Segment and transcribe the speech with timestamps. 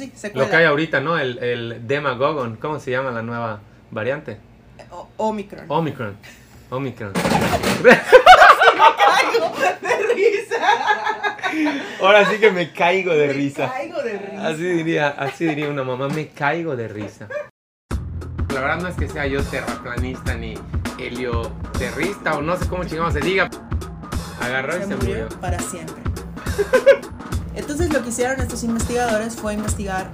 [0.00, 0.44] Sí, secuela.
[0.46, 1.18] Lo que hay ahorita, ¿no?
[1.18, 2.56] El, el Demagogon.
[2.56, 4.38] ¿Cómo se llama la nueva variante?
[4.90, 5.64] O- Omicron.
[5.68, 6.16] Omicron.
[6.70, 7.12] Omicron.
[9.04, 10.56] caigo de risa.
[12.00, 13.68] Ahora sí que me caigo de Me risa.
[13.70, 14.46] caigo de risa.
[14.48, 17.28] Así diría, así diría una mamá, me caigo de risa.
[18.54, 20.54] La verdad no es que sea yo terraplanista ni
[20.98, 23.48] helioterrista o no sé cómo chingamos se diga.
[24.40, 25.40] Agarró y se se murió murió.
[25.40, 26.02] para siempre.
[27.54, 30.10] Entonces lo que hicieron estos investigadores fue investigar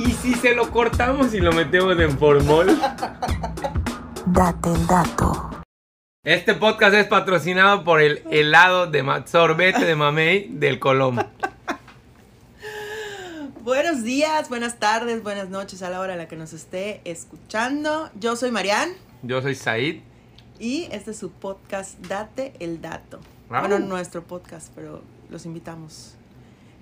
[0.00, 2.68] ¿Y si se lo cortamos y lo metemos en formol?
[4.26, 5.50] Date el dato.
[6.24, 11.18] Este podcast es patrocinado por el helado de sorbete de mamey del Colom.
[13.62, 18.08] Buenos días, buenas tardes, buenas noches a la hora a la que nos esté escuchando.
[18.18, 20.00] Yo soy Marianne Yo soy Said.
[20.58, 23.20] y este es su podcast Date el Dato.
[23.50, 26.14] Bueno, nuestro podcast, pero los invitamos.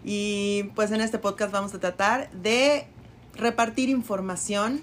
[0.04, 2.86] Y pues en este podcast vamos a tratar de
[3.34, 4.82] repartir información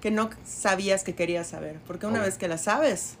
[0.00, 1.78] que no sabías que querías saber.
[1.86, 2.24] Porque una Oh.
[2.24, 3.14] vez que la sabes,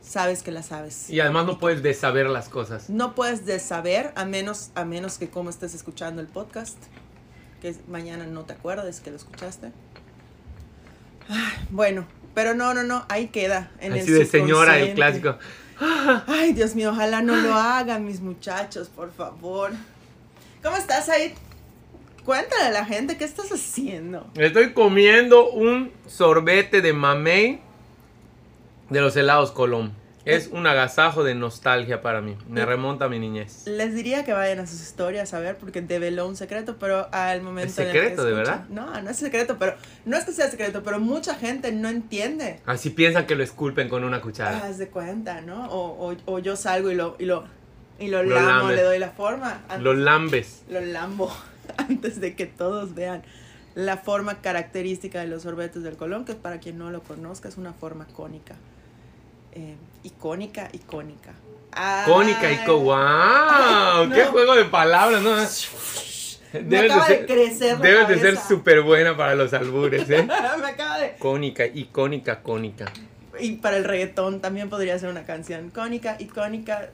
[0.00, 1.10] sabes que la sabes.
[1.10, 2.88] Y además no puedes desaber las cosas.
[2.90, 6.76] No puedes de saber a menos, a menos que como estés escuchando el podcast,
[7.60, 9.72] que mañana no te acuerdes que lo escuchaste.
[11.28, 13.70] Ay, bueno, pero no, no, no, ahí queda.
[13.80, 15.38] En Así el de señora, el clásico.
[16.26, 19.72] Ay, Dios mío, ojalá no lo hagan mis muchachos, por favor.
[20.64, 21.34] ¿Cómo estás ahí?
[22.24, 24.26] Cuéntale a la gente qué estás haciendo.
[24.34, 27.60] Estoy comiendo un sorbete de mamey
[28.88, 29.92] de los helados Colón.
[30.24, 32.38] Es un agasajo de nostalgia para mí.
[32.48, 33.66] Me remonta a mi niñez.
[33.66, 37.42] Les diría que vayan a sus historias a ver porque develó un secreto, pero al
[37.42, 38.64] momento ¿Es en el que secreto, de verdad?
[38.70, 42.60] No, no es secreto, pero no es que sea secreto, pero mucha gente no entiende.
[42.64, 44.64] Así piensan que lo esculpen con una cuchara.
[44.64, 45.66] Haz de cuenta, ¿no?
[45.66, 47.44] O, o, o yo salgo y lo, y lo,
[47.98, 49.62] y lo, Lo lamo, le doy la forma.
[49.68, 50.62] Antes, Lo lambes.
[50.68, 51.32] lo lambo
[51.76, 53.22] antes de que todos vean
[53.74, 57.56] la forma característica de los sorbetes del Colón, que para quien no lo conozca es
[57.56, 58.54] una forma cónica.
[59.52, 61.32] Eh, icónica, icónica.
[62.06, 62.78] Cónica y co.
[62.78, 64.10] ¡Wow!
[64.12, 64.30] ¡Qué No.
[64.30, 65.22] juego de palabras!
[65.22, 65.34] ¿no?
[65.34, 70.08] Me Debes acaba de, ser- crecer la Debes de ser súper buena para los albures,
[70.08, 70.22] ¿eh?
[70.60, 71.16] Me acaba de...
[71.18, 72.86] Cónica, icónica, cónica.
[73.40, 75.70] Y para el reggaetón también podría ser una canción.
[75.70, 76.90] Cónica, icónica,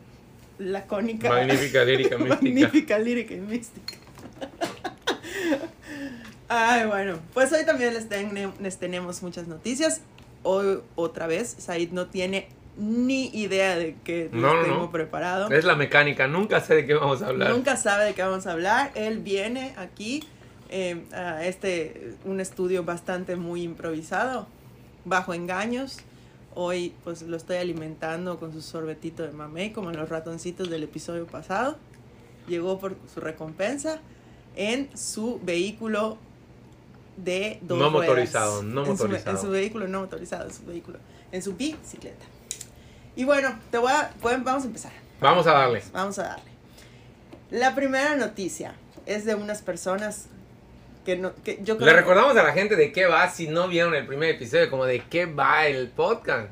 [0.60, 1.28] la cónica.
[1.30, 2.34] Magnífica lírica mística.
[2.42, 3.94] Magnífica lírica y mística.
[6.48, 10.00] Ay, bueno, pues hoy también les, ten- les tenemos muchas noticias.
[10.42, 14.90] Hoy, otra vez, Said no tiene ni idea de qué tengo no.
[14.90, 15.48] preparado.
[15.50, 17.50] Es la mecánica, nunca sé de qué vamos a hablar.
[17.50, 18.90] Nunca sabe de qué vamos a hablar.
[18.94, 20.24] Él viene aquí
[20.70, 24.48] eh, a este, un estudio bastante muy improvisado,
[25.04, 25.98] bajo engaños.
[26.54, 31.26] Hoy pues lo estoy alimentando con su sorbetito de mamey, como los ratoncitos del episodio
[31.26, 31.76] pasado.
[32.48, 34.00] Llegó por su recompensa
[34.56, 36.18] en su vehículo
[37.16, 38.08] de dos No ruedas.
[38.08, 39.36] motorizado, no En su- motorizado.
[39.36, 40.98] en su vehículo no motorizado, en su vehículo,
[41.30, 42.24] en su bicicleta.
[43.14, 44.92] Y bueno, te voy a, vamos a empezar.
[45.20, 45.82] Vamos a darle.
[45.92, 46.50] Vamos a darle.
[47.50, 48.74] La primera noticia
[49.06, 50.26] es de unas personas
[51.04, 53.68] que no que yo creo Le recordamos a la gente de qué va si no
[53.68, 56.48] vieron el primer episodio, como de qué va el podcast.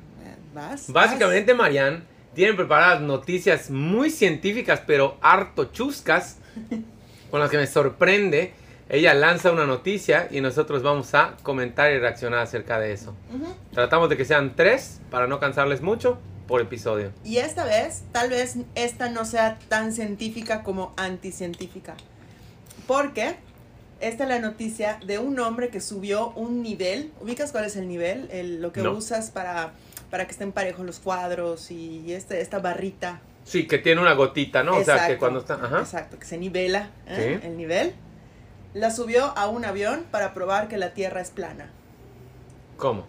[0.54, 0.90] ¿Vas?
[0.90, 2.02] Básicamente, Marianne
[2.34, 6.38] tiene preparadas noticias muy científicas, pero harto chuscas,
[7.30, 8.52] con las que me sorprende.
[8.88, 13.14] Ella lanza una noticia y nosotros vamos a comentar y reaccionar acerca de eso.
[13.72, 17.12] Tratamos de que sean tres, para no cansarles mucho, por episodio.
[17.24, 21.94] Y esta vez, tal vez esta no sea tan científica como anticientífica.
[22.86, 23.36] Porque
[24.00, 27.12] esta es la noticia de un hombre que subió un nivel.
[27.20, 28.28] ¿Ubicas cuál es el nivel?
[28.30, 28.92] El- lo que No.
[28.92, 29.72] usas para,
[30.10, 33.20] para que estén parejos los cuadros y este, esta barrita.
[33.44, 34.76] Sí, que tiene una gotita, ¿no?
[34.76, 35.54] O sea, que cuando está...
[35.54, 35.80] Ajá.
[35.80, 37.38] Exacto, que se nivela ¿eh?
[37.40, 37.46] Sí.
[37.46, 37.94] el nivel.
[38.74, 41.70] La subió a un avión para probar que la Tierra es plana.
[42.76, 43.06] ¿Cómo?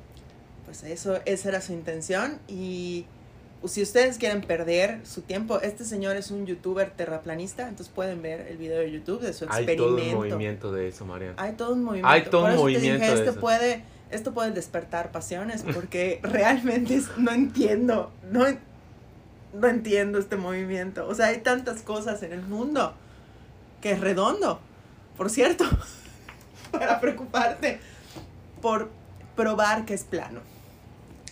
[0.65, 2.39] Pues eso, esa era su intención.
[2.47, 3.05] Y
[3.65, 8.41] si ustedes quieren perder su tiempo, este señor es un youtuber terraplanista, entonces pueden ver
[8.47, 9.83] el video de YouTube de su Hay experimento.
[9.97, 11.35] todo un movimiento de eso, Marianne.
[11.37, 12.07] Hay todo un movimiento.
[12.09, 13.39] Hay todo Por un eso te movimiento dije, de esto eso.
[13.41, 18.45] puede, esto puede despertar pasiones, porque realmente es- no entiendo, no,
[19.53, 21.05] no entiendo este movimiento.
[21.07, 22.93] O sea, hay tantas cosas en el mundo
[23.81, 24.61] que es redondo,
[25.17, 25.65] por cierto,
[26.71, 27.79] para preocuparte
[28.61, 28.89] por
[29.35, 30.39] probar que es plano.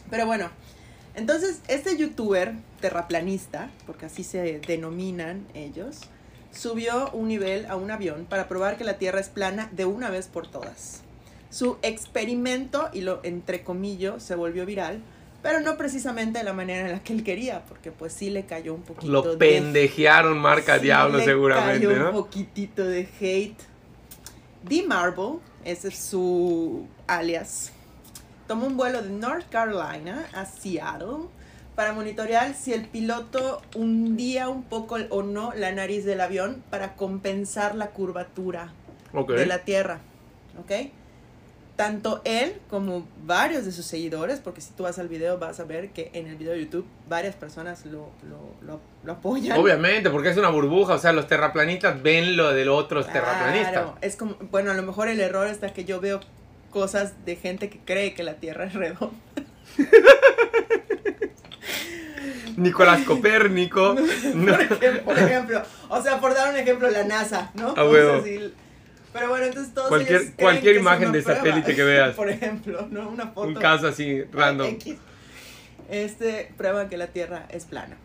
[0.09, 0.49] Pero bueno,
[1.17, 5.99] entonces este youtuber terraplanista, porque así se denominan ellos,
[6.51, 10.09] subió un nivel a un avión para probar que la Tierra es plana de una
[10.09, 11.01] vez por todas.
[11.49, 15.01] Su experimento, y lo entrecomillo, se volvió viral,
[15.41, 18.45] pero no precisamente de la manera en la que él quería, porque pues sí le
[18.45, 23.59] cayó un poquito Lo pendejearon marca sí Diablo le seguramente, cayó un poquitito de hate.
[24.63, 24.83] D.
[24.85, 27.71] Marble, ese es su alias,
[28.47, 31.27] tomó un vuelo de North Carolina a Seattle
[31.75, 36.95] para monitorear si el piloto hundía un poco o no la nariz del avión para
[36.95, 38.71] compensar la curvatura
[39.13, 39.31] Ok.
[39.33, 39.99] de la Tierra.
[40.59, 40.71] ¿Ok?
[41.75, 45.63] Tanto él como varios de sus seguidores, porque si tú vas al video vas a
[45.63, 49.59] ver que en el video de YouTube varias personas lo, lo, lo- lo apoyan.
[49.59, 50.95] Obviamente, porque es una burbuja.
[50.95, 53.71] O sea, los terraplanistas ven lo de los otros terraplanistas.
[53.73, 56.19] Claro, es como, bueno, a lo mejor el error está que yo veo
[56.69, 59.15] cosas de gente que cree que la Tierra es redonda.
[62.57, 63.95] Nicolás Copérnico.
[64.33, 64.53] no.
[64.57, 67.69] Por, ejemplo, por ejemplo, o sea, por dar un ejemplo, la NASA, ¿no?
[67.77, 68.23] A O huevo.
[68.23, 68.53] sea, sí,
[69.13, 71.39] pero bueno, entonces todos Cualquier- ellos cualquier imagen de prueba.
[71.43, 72.15] satélite que veas.
[72.15, 73.09] Por ejemplo, ¿no?
[73.09, 73.47] Una foto.
[73.47, 74.67] Un caso así, random.
[74.69, 74.95] X.
[75.89, 77.95] Este prueba que la Tierra es plana.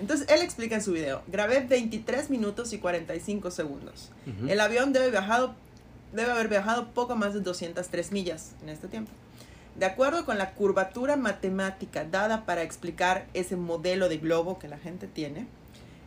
[0.00, 4.10] Entonces, él explica en su video, grabé 23 minutos y 45 segundos.
[4.26, 4.50] Ujú.
[4.50, 5.54] El avión debe, viajado,
[6.12, 9.10] debe haber viajado poco más de 203 millas en este tiempo.
[9.76, 14.78] De acuerdo con la curvatura matemática dada para explicar ese modelo de globo que la
[14.78, 15.46] gente tiene,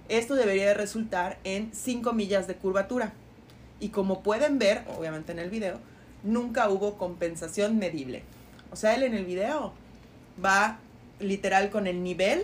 [0.08, 3.14] esto debería de resultar en 5 millas de curvatura.
[3.80, 5.80] Y como pueden ver, obviamente en el video,
[6.24, 8.24] nunca hubo compensación medible.
[8.72, 9.74] O sea, él en el video
[10.44, 10.78] va
[11.20, 12.44] literal con el nivel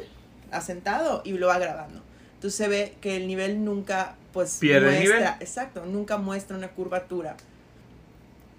[0.51, 2.01] asentado y lo va grabando.
[2.35, 5.33] Entonces se ve que el nivel nunca pues Pierde muestra, nivel.
[5.41, 7.35] exacto, nunca muestra una curvatura.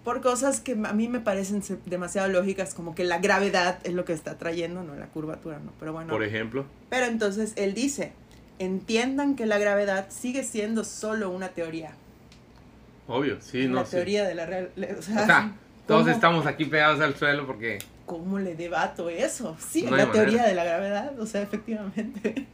[0.04, 4.04] Por cosas que a mí me parecen demasiado lógicas, como que la gravedad es lo
[4.04, 5.72] que está trayendo, no la curvatura, no.
[5.78, 6.10] Pero bueno.
[6.12, 6.64] Por ejemplo.
[6.90, 8.12] Pero entonces él dice,
[8.58, 11.92] entiendan que la gravedad sigue siendo solo una teoría.
[13.06, 13.96] Obvio, sí, la no sé.
[13.96, 14.70] teoría de la real...
[14.98, 15.52] O sea, O sea,
[15.86, 17.78] todos ¿cómo- estamos aquí pegados al suelo porque.
[18.06, 19.56] ¿Cómo le debato eso?
[19.60, 22.46] Sí, No la teoría de la gravedad, o sea, efectivamente.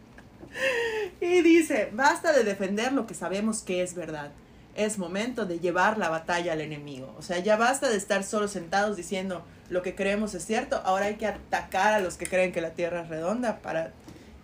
[1.20, 4.30] y dice, basta de defender lo que sabemos que es verdad.
[4.78, 7.14] Es momento de llevar la batalla al enemigo.
[7.18, 10.80] O sea, ya basta de estar solo sentados diciendo lo que creemos es cierto.
[10.84, 13.92] Ahora hay que atacar a los que creen que la Tierra es redonda para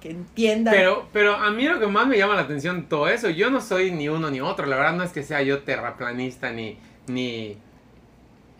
[0.00, 0.74] que entiendan.
[0.74, 3.60] Pero, pero a mí lo que más me llama la atención todo eso, yo no
[3.60, 7.56] soy ni uno ni otro, la verdad no es que sea yo terraplanista ni, ni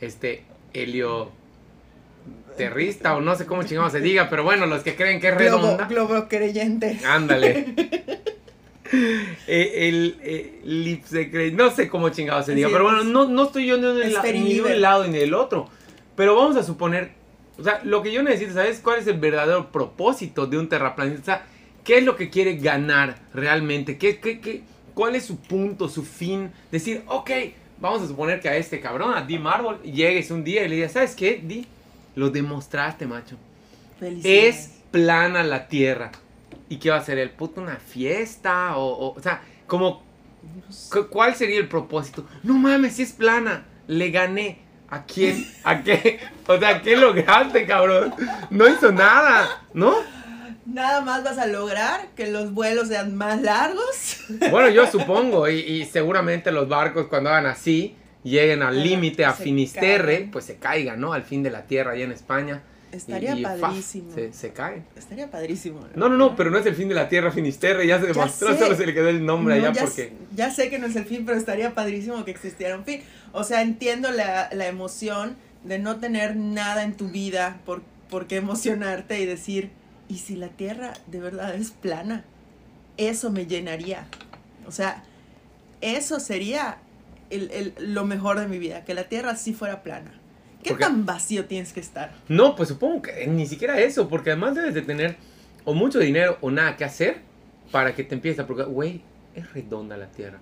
[0.01, 1.31] este helio
[2.57, 5.37] terrista o no sé cómo chingado se diga, pero bueno, los que creen que es
[5.37, 6.99] globo, redonda, globo creyente.
[7.07, 7.75] ándale.
[9.47, 13.45] Eh, el eh, lipsecre- no sé cómo chingado se diga, Sí, pero bueno, no, no
[13.45, 15.69] estoy yo ni, de un la- ni de un lado ni del otro.
[16.17, 17.13] Pero vamos a suponer,
[17.59, 20.69] o sea, lo que yo necesito saber es cuál es el verdadero propósito de un
[20.69, 21.47] terraplanista.
[21.85, 23.99] ¿qué es lo que quiere ganar realmente?
[23.99, 24.63] ¿Qué, qué, qué,
[24.95, 26.51] ¿Cuál es su punto, su fin?
[26.73, 27.31] Decir, ok,
[27.79, 29.39] vamos a suponer que a este cabrón, a D.
[29.39, 31.67] Marvel, llegues un día y le digas, ¿sabes qué, D?
[32.17, 33.37] Lo demostraste, macho.
[34.27, 36.11] Es plana la tierra.
[36.69, 37.61] ¿Y qué va a hacer el puto?
[37.61, 38.77] ¿Una fiesta?
[38.77, 40.03] O, o, o sea, como,
[41.11, 42.27] ¿cuál sería el propósito?
[42.43, 43.67] No mames, si es plana.
[43.87, 44.59] Le gané.
[44.89, 45.47] ¿A quién?
[45.65, 46.21] ¿A qué?
[46.47, 48.15] O sea, ¿qué lograste, cabrón?
[48.51, 49.95] No hizo nada, ¿no?
[50.67, 54.19] Nada más vas a lograr que los vuelos sean más largos.
[54.51, 59.33] Bueno, yo supongo, y, y seguramente los barcos cuando hagan así, lleguen al límite a
[59.33, 61.13] Finisterre, pues se caigan, ¿no?
[61.13, 62.63] Al fin de la tierra allá en España.
[62.95, 64.15] Estaría padrísimo.
[64.15, 64.85] Se, se caen.
[64.97, 65.81] Estaría padrísimo.
[65.95, 68.53] No, no, no, pero no es el fin de la tierra Finisterre, ya se demostró,
[68.53, 68.59] sé.
[68.59, 70.13] solo se le quedó el nombre No, allá ya, porque...
[70.35, 73.03] ya sé que no es el fin, pero estaría padrísimo que existiera un fin.
[73.33, 78.27] O sea, entiendo la, la emoción de no tener nada en tu vida por, por
[78.27, 79.71] qué emocionarte y decir,
[80.09, 82.25] ¿y si la Tierra de verdad es plana?
[82.97, 84.07] Eso me llenaría.
[84.67, 85.03] O sea,
[85.81, 86.79] eso sería
[87.31, 90.13] el, el- lo mejor de mi vida, que la Tierra sí fuera plana.
[90.65, 92.13] ¿Qué Porque- tan vacío tienes que estar?
[92.29, 95.15] No, pues supongo que ni siquiera eso, porque además debes de tener
[95.65, 97.19] o mucho dinero o nada que hacer
[97.71, 99.01] para que te empieces a preocupar, güey,
[99.37, 100.39] es redonda la tierra.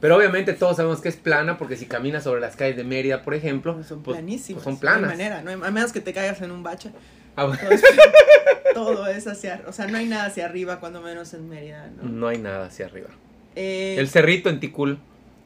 [0.00, 3.22] Pero obviamente todos sabemos que es plana porque si caminas sobre las calles de Mérida,
[3.22, 4.62] por ejemplo, Son pues, planísimas.
[4.62, 5.10] pues son No hay planas.
[5.10, 6.90] manera, no hay- a menos que te caigas en un bache.
[7.36, 7.82] Ah, bueno, Todo es,
[8.74, 12.08] todo es hacia, o sea, no hay nada hacia arriba cuando menos en Mérida, ¿no?
[12.08, 13.08] no hay nada hacia arriba.
[13.56, 14.98] Eh, El cerrito en Ticul,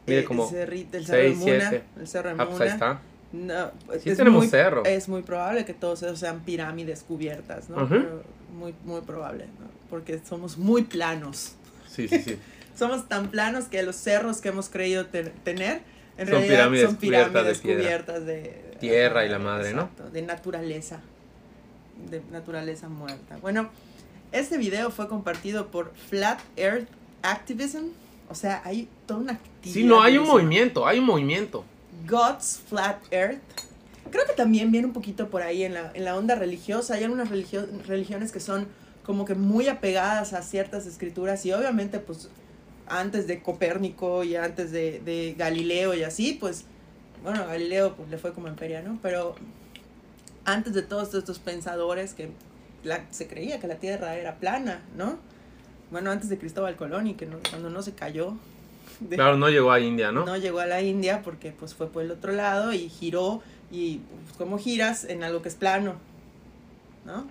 [0.06, 2.68] mide eh, como el, cerrito, el cerro de Muna, el cerro de Ah, pues ahí
[2.68, 2.72] Muna.
[2.74, 3.00] está.
[3.32, 4.84] No, pues, Sí es tenemos muy, cerro.
[4.84, 7.86] Es muy probable que todos esos sean pirámides cubiertas, ¿no?
[7.88, 8.22] Pero
[8.56, 9.66] muy, muy probable, ¿no?
[9.90, 11.52] Porque somos muy planos.
[11.90, 12.38] Sí, sí, sí.
[12.78, 15.80] Somos tan planos que los cerros que hemos creído te- tener,
[16.16, 18.76] en Son realidad pirámides son cubiertas de pirámides cubiertas de...
[18.78, 19.90] Tierra y la madre, ¿no?
[20.12, 21.00] De naturaleza.
[22.08, 23.36] De naturaleza muerta.
[23.42, 23.68] Bueno,
[24.30, 26.86] este video fue compartido por Flat Earth
[27.22, 27.86] Activism.
[28.30, 29.74] O sea, hay toda una actividad.
[29.74, 31.64] Sí, no, hay un movimiento, hay un movimiento.
[32.08, 33.40] God's Flat Earth.
[34.10, 36.94] Creo que también viene un poquito por ahí en la, en la onda religiosa.
[36.94, 38.66] Hay algunas religio- religiones que son
[39.04, 42.28] como que muy apegadas a ciertas escrituras y obviamente pues
[42.86, 46.64] antes de Copérnico y antes de, de Galileo y así, pues,
[47.22, 48.98] bueno, Galileo pues, le fue como en feria, ¿no?
[49.02, 49.34] Pero
[50.44, 52.30] antes de todos estos pensadores que
[53.10, 55.18] se creía que la Tierra era plana, ¿no?
[55.90, 58.34] Bueno, antes de Cristóbal Colón y que no- cuando no se cayó,
[59.00, 60.24] de- Claro, no llegó a India, ¿no?
[60.24, 63.98] no llegó a la India porque pues fue por el otro lado y giró y
[64.26, 65.94] pues, como giras en algo que es plano,
[67.04, 67.26] ¿no?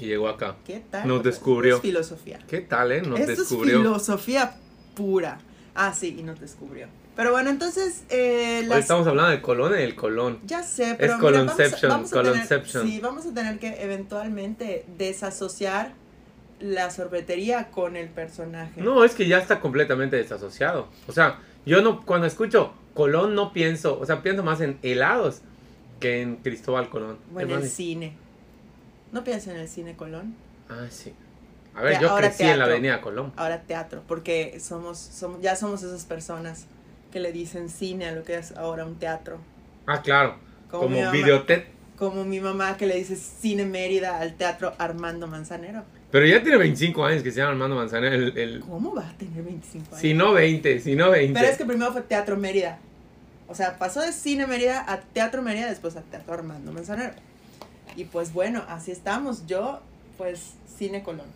[0.00, 0.54] Y llegó acá.
[0.64, 1.08] ¿Qué tal?
[1.08, 1.76] Nos descubrió.
[1.76, 2.38] Es filosofía.
[2.48, 3.02] ¿Qué tal, eh?
[3.02, 3.76] Nos Esto descubrió.
[3.78, 4.56] es filosofía
[4.94, 5.38] pura.
[5.74, 6.86] Ah, sí, y nos descubrió.
[7.16, 10.38] Pero bueno, entonces, eh, Hoy estamos hablando del Colón y del Colón.
[10.46, 12.86] ya sé, pero Es mira, vamos a- Colonception, vamos a tener- Colonception.
[12.86, 15.94] sí, vamos a tener que eventualmente desasociar
[16.60, 18.80] la sorbetería con el personaje.
[18.80, 20.88] No, es que ya está completamente desasociado.
[21.06, 25.42] O sea, yo no, cuando escucho Colón no pienso, o sea, pienso más en helados
[26.00, 27.18] que en Cristóbal Colón.
[27.34, 28.12] o en Es el más- cine.
[29.12, 30.34] No piensa en el cine Colón.
[30.68, 31.14] Ah, sí.
[31.74, 33.32] A ver, Ya, yo crecí en la avenida Colón.
[33.36, 36.66] ahora teatro, porque somos, somos, ya somos esas personas
[37.12, 39.38] que le dicen cine a lo que es ahora un teatro.
[39.86, 40.36] Ah, claro.
[40.70, 41.66] Como, Como videotet.
[41.96, 45.84] como mi mamá que le dice cine Mérida al teatro Armando Manzanero.
[46.10, 48.14] Pero ya tiene 25 años que se llama Armando Manzanero.
[48.14, 50.00] El, el- ¿Cómo va a tener 25 años?
[50.00, 51.38] si no 20, si no 20.
[51.38, 52.78] Pero es que primero fue Teatro Mérida.
[53.46, 57.12] O sea, pasó de Cine Mérida a Teatro Mérida, después a Teatro Armando Manzanero.
[57.96, 59.46] Y pues bueno, así estamos.
[59.46, 59.80] Yo,
[60.16, 61.26] pues, Cine Colón.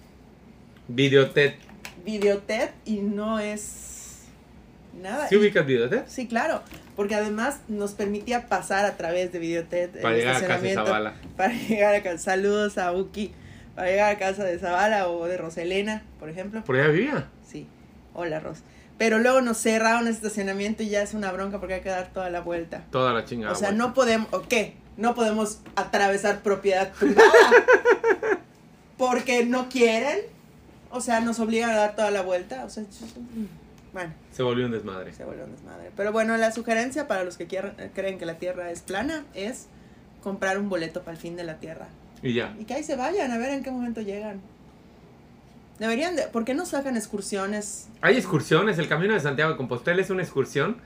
[0.88, 1.56] Videotet.
[2.04, 4.20] Videotet y no es
[5.00, 5.28] nada.
[5.28, 6.06] ¿Sí ubicas Videotet?
[6.08, 6.62] Sí, claro,
[6.96, 11.14] porque además nos permitía pasar a través de Videotet el Para llegar a casa Zavala.
[11.36, 12.18] Para llegar a casa.
[12.18, 13.32] Saludos a Uki.
[13.74, 16.62] Para llegar a casa de Zavala o de Roselena, por ejemplo.
[16.64, 17.28] Por allá vivía.
[17.46, 17.66] Sí.
[18.14, 18.58] Hola, Ros.
[18.98, 22.12] Pero luego nos cerraron el estacionamiento y ya es una bronca porque hay que dar
[22.12, 22.84] toda la vuelta.
[22.90, 23.52] Toda la chingada.
[23.52, 23.86] o sea, vuelta.
[23.88, 24.74] no podemos, ¿o qué?
[24.96, 27.30] No podemos atravesar propiedad privada.
[28.98, 30.18] porque no quieren.
[30.90, 32.64] O sea, nos obligan a dar toda la vuelta.
[32.64, 32.84] O sea,
[33.92, 35.12] bueno, Se volvió un desmadre.
[35.14, 35.90] se vuelve un desmadre.
[35.96, 39.66] Pero bueno, la sugerencia para los que quieran- creen que la Tierra es plana es
[40.22, 41.88] comprar un boleto para el fin de la Tierra.
[42.22, 42.54] Y ya.
[42.58, 44.40] Y que ahí se vayan a ver en qué momento llegan.
[45.78, 47.88] Deberían de, ¿por qué no sacan excursiones?
[48.00, 48.78] Hay excursiones.
[48.78, 50.76] El Camino de Santiago de Compostela es una excursión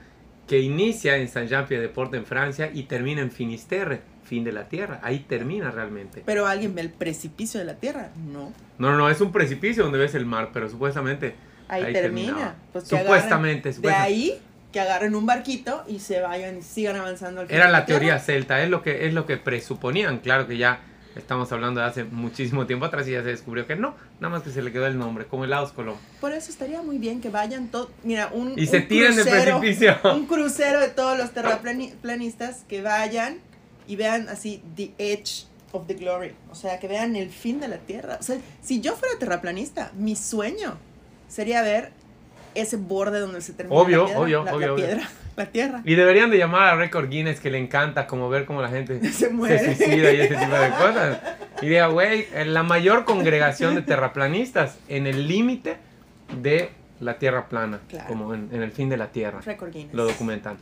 [0.47, 4.99] que inicia en Saint-Jean-Pied-de-Port en Francia y termina en Finisterre, fin de la Tierra.
[5.03, 6.23] Ahí termina realmente.
[6.25, 8.09] Pero alguien ve el precipicio de la Tierra.
[8.31, 8.53] No.
[8.79, 11.35] No, no, no, es un precipicio donde ves el mar, pero supuestamente
[11.69, 12.55] Ahí, Ahí termina.
[12.71, 13.87] Pues Supuestamente, agarren- supuestamente.
[13.87, 14.41] De ahí
[14.71, 17.85] que agarren un barquito y se vayan y sigan avanzando al fin era de la
[17.85, 17.99] Tierra.
[17.99, 20.19] teoría celta, es lo que es lo que presuponían.
[20.19, 20.79] Claro que ya
[21.17, 24.43] estamos hablando de hace muchísimo tiempo atrás y ya se descubrió que no, nada más
[24.43, 25.95] que se le quedó el nombre, como helados Colón.
[26.21, 27.89] Por eso estaría muy bien que vayan todos.
[28.03, 28.57] Mira, un.
[28.57, 29.97] Y se tiren del crucero- precipicio.
[30.15, 33.37] Un crucero de todos los terraplanistas que vayan
[33.87, 36.33] y vean así The Edge of the Glory.
[36.51, 38.17] O sea, que vean el fin de la Tierra.
[38.19, 40.77] O sea, si yo fuera terraplanista, mi sueño
[41.27, 41.91] sería ver
[42.55, 44.21] ese borde donde se termina Obvio, la piedra.
[44.21, 44.85] obvio, la, obvio, la obvio.
[45.37, 45.81] La Tierra.
[45.85, 48.99] Y deberían de llamar a Record Guinness que le encanta como ver cómo la gente
[49.13, 49.59] Se muere.
[49.59, 51.19] se suicida y ese tipo de cosas.
[51.61, 55.77] Y diga, güey, en la mayor congregación de terraplanistas en el límite
[56.41, 58.07] de la Tierra plana, Claro.
[58.07, 59.39] como en, en el fin de la Tierra.
[59.41, 59.93] Record Guinness.
[59.93, 60.57] Lo documentan.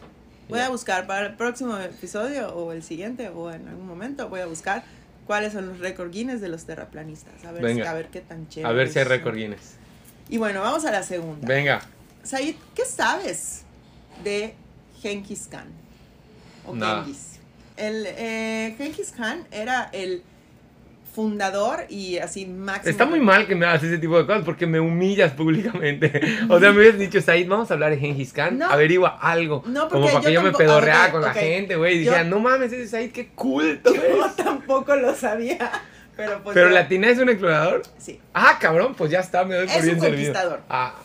[0.50, 4.42] Voy a buscar para el próximo episodio o el siguiente o en algún momento voy
[4.42, 4.84] a buscar
[5.26, 7.34] cuáles son los récord Guinness de los terraplanistas.
[7.46, 7.90] A ver, si- Venga.
[7.90, 8.70] a ver qué tan chévere.
[8.70, 9.78] A ver si hay Record Guinness.
[10.30, 11.48] Y bueno, vamos a la segunda.
[11.48, 11.82] Venga.
[12.24, 13.64] Said, ¿qué sabes
[14.24, 14.54] de
[15.10, 15.68] Genghis Khan?
[16.66, 17.04] O Nada.
[17.04, 17.40] Genghis.
[17.78, 20.24] El eh, Genghis Khan era el
[21.14, 22.90] fundador y así máximo.
[22.90, 26.12] Está muy mal que me hagas ese tipo de cosas porque me humillas públicamente.
[26.50, 28.66] O sea, me hubieras dicho, Said, vamos a hablar de Genghis Khan, No.
[28.70, 29.64] averigua algo.
[29.66, 31.94] No, Como porque para que yo yo me ok, con la gente, güey.
[32.00, 34.36] Y Yo- dijera, no mames, ese Said, qué culto Yo es.
[34.36, 35.72] tampoco lo sabía.
[36.18, 36.54] Pero pues.
[36.54, 37.84] Pero yo- Latina es un explorador.
[37.98, 38.20] Sí.
[38.34, 40.62] Ah, cabrón, pues ya está, me doy por Es bien un conquistador.
[40.70, 40.96] Ah,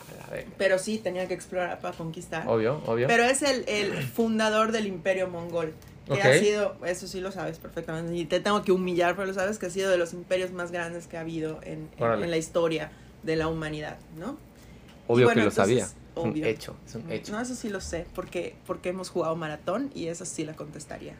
[0.57, 2.47] Pero sí, tenía que explorar para conquistar.
[2.47, 3.07] Obvio, obvio.
[3.07, 5.73] Pero es el, el fundador del imperio mongol.
[6.05, 6.19] Que Ok.
[6.25, 9.59] ha sido, eso sí lo sabes perfectamente, y te tengo que humillar, pero lo sabes
[9.59, 12.37] que ha sido de los imperios más grandes que ha habido en, en- en la
[12.37, 12.91] historia
[13.23, 14.37] de la humanidad, ¿no?
[15.07, 15.83] obvio bueno, que lo sabía.
[15.83, 16.45] entonces, Es un obvio.
[16.47, 17.31] hecho, es un hecho.
[17.33, 21.13] No, eso sí lo sé, porque, porque hemos jugado maratón y eso sí la contestaría.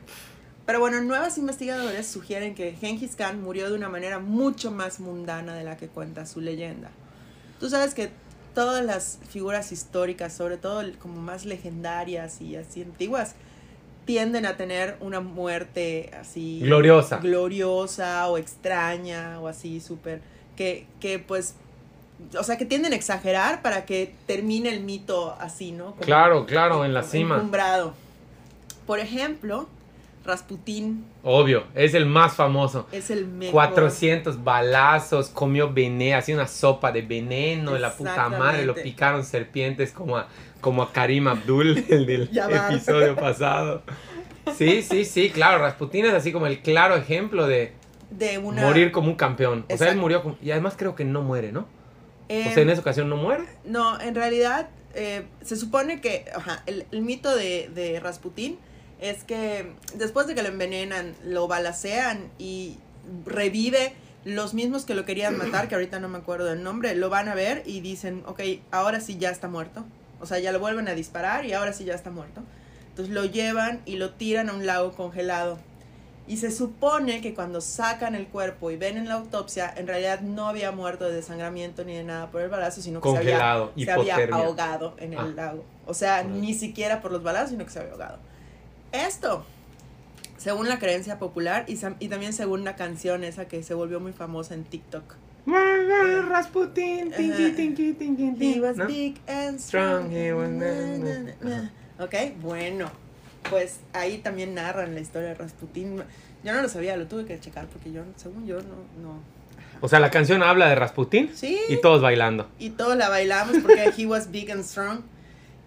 [0.66, 5.56] Pero bueno, nuevos investigadores sugieren que Genghis Khan murió de una manera mucho más mundana
[5.56, 6.90] de la que cuenta su leyenda.
[7.60, 8.10] Tú sabes que
[8.54, 13.36] todas las figuras históricas, sobre todo como más legendarias y así antiguas,
[14.06, 17.18] tienden a tener una muerte así Gloriosa.
[17.18, 20.22] gloriosa o extraña o así súper
[20.58, 21.56] que, que pues
[22.38, 26.46] o sea que tienden a exagerar para que termine el mito así no Como Claro,
[26.46, 27.36] claro, en la cima.
[27.36, 27.94] encumbrado.
[28.88, 29.68] por ejemplo
[30.24, 32.88] Rasputín Obvio, es el más famoso.
[32.92, 33.54] es el mejor.
[33.54, 39.92] 400 balazos, comió veneno, hacía una sopa de veneno, la puta madre, lo picaron serpientes
[39.92, 40.28] como a,
[40.62, 42.30] como a Karim Abdul, el del
[42.70, 43.82] episodio pasado.
[44.58, 47.74] Sí, sí, sí, claro, Rasputin es así como el claro ejemplo de
[48.10, 48.62] De una.
[48.64, 49.66] morir como un campeón.
[49.72, 51.68] O sea, él murió como- y además creo que no muere, ¿no?
[52.30, 53.44] eh, O sea, en esa ocasión no muere.
[53.66, 58.58] No, en realidad eh, se supone que ajá, el, el mito de, de Rasputín
[59.02, 62.78] es que después de que lo envenenan, lo balacean y
[63.26, 63.94] revive
[64.24, 67.28] los mismos que lo querían matar, que ahorita no me acuerdo del nombre, lo van
[67.28, 68.40] a ver y dicen, ok,
[68.70, 69.84] ahora sí ya está muerto.
[70.20, 72.42] O sea, ya lo vuelven a disparar y ahora sí ya está muerto.
[72.90, 75.58] Entonces lo llevan y lo tiran a un lago congelado.
[76.28, 80.22] Y se supone que cuando sacan el cuerpo y ven en la autopsia, en realidad
[80.22, 83.70] no había muerto de desangramiento ni de nada por el balazo, sino que se había
[83.76, 85.32] se ahogado en el Ah.
[85.36, 85.66] lago.
[85.88, 88.20] O sea, ni siquiera por los balazos, sino que se había ahogado.
[88.92, 89.46] Esto,
[90.38, 91.76] según la creencia popular y,
[92.08, 95.16] también según una canción esa que se volvió muy famosa en TikTok.
[96.28, 100.06] Rasputin, tinky, tinky, tinky, He was big and strong.
[100.08, 101.72] Strong, he was- na, na, na, na.
[102.04, 102.90] Ok, bueno.
[103.50, 105.98] Pues ahí también narran la historia de Rasputín.
[106.44, 108.76] Yo no lo sabía, lo tuve que checar porque yo, según yo, no.
[109.02, 109.12] no.
[109.58, 109.78] Ajá.
[109.82, 111.60] O sea, la canción habla de Rasputin Sí.
[111.68, 112.48] y todos bailando.
[112.60, 115.02] Y todos la bailamos porque he was big and strong.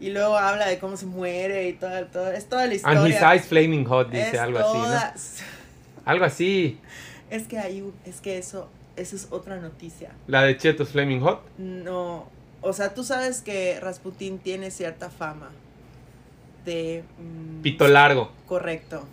[0.01, 2.99] Y luego habla de cómo se muere y toda, toda, es toda la historia.
[3.01, 5.39] And his eyes flaming hot, dice Es algo así,
[6.05, 6.79] Algo así.
[7.31, 10.11] Es que hay un- es que eso, eso es otra noticia.
[10.27, 11.43] La de Chetos Flaming Hot.
[11.59, 12.29] No,
[12.61, 15.51] o sea, tú sabes que Rasputín tiene cierta fama
[16.65, 17.03] de...
[17.19, 18.31] mm, Pito largo.
[18.47, 19.05] Correcto.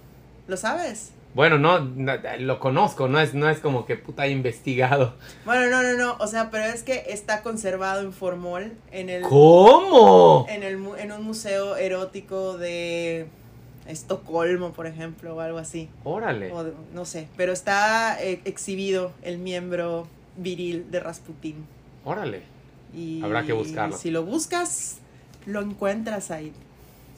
[0.48, 1.12] ¿Lo sabes?
[1.34, 5.16] Bueno, no, no, lo conozco, no es, no es como que puta he investigado.
[5.46, 9.24] Bueno, no, no, no, o sea, pero es que está conservado en formol en el...
[9.24, 10.46] ¿Cómo?
[10.50, 13.28] En, el, en un museo erótico de
[13.88, 15.90] Estocolmo, por ejemplo, o algo así.
[16.04, 16.52] Órale.
[16.52, 20.08] O no sé, pero está eh, exhibido el miembro
[20.38, 21.66] viril de Rasputín.
[22.04, 22.42] Órale.
[22.94, 23.98] Y Habrá que buscarlo.
[23.98, 25.00] Si lo buscas,
[25.46, 26.52] lo encuentras ahí.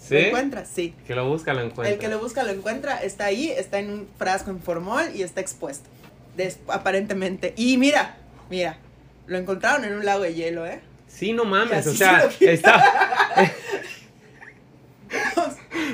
[0.06, 0.16] ¿Sí?
[0.16, 0.70] ¿Lo encuentras?
[0.74, 0.94] Sí.
[1.08, 1.94] Que lo busca, lo encuentra.
[1.94, 5.24] El que lo busca lo encuentra, está ahí, está en un frasco en formol y
[5.24, 5.90] está expuesto.
[6.36, 7.54] Des- aparentemente.
[7.56, 8.18] Y mira,
[8.50, 8.78] mira,
[9.28, 10.82] lo encontraron en un lago de hielo, ¿eh?
[11.08, 12.84] Sí, no mames, o sea, se está...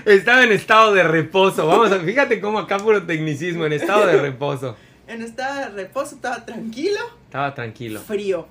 [0.06, 1.68] Estaba en estado de reposo.
[1.68, 4.76] Vamos a, fíjate cómo acá puro tecnicismo, en estado de reposo.
[5.08, 8.00] En estado de reposo estaba tranquilo, Estaba tranquilo.
[8.00, 8.48] frío.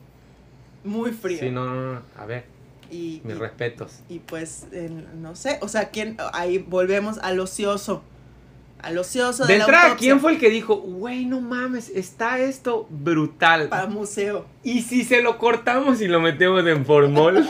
[0.84, 1.38] Muy frío.
[1.40, 2.02] Sí, no, no, no.
[2.18, 2.44] A ver,
[2.90, 4.00] y, mis y- respetos.
[4.08, 6.16] y pues, eh, no sé, o sea, ¿quién?
[6.32, 8.02] ahí volvemos al ocioso.
[8.80, 12.38] Al ocioso de, De la entrada, ¿quién fue el que dijo, güey, no mames, está
[12.38, 13.68] esto brutal?
[13.68, 14.46] Para museo.
[14.62, 17.44] ¿Y si se lo cortamos y lo metemos en formol?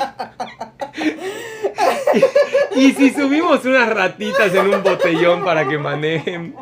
[2.74, 6.54] ¿Y, y si subimos unas ratitas en un botellón para que manejen?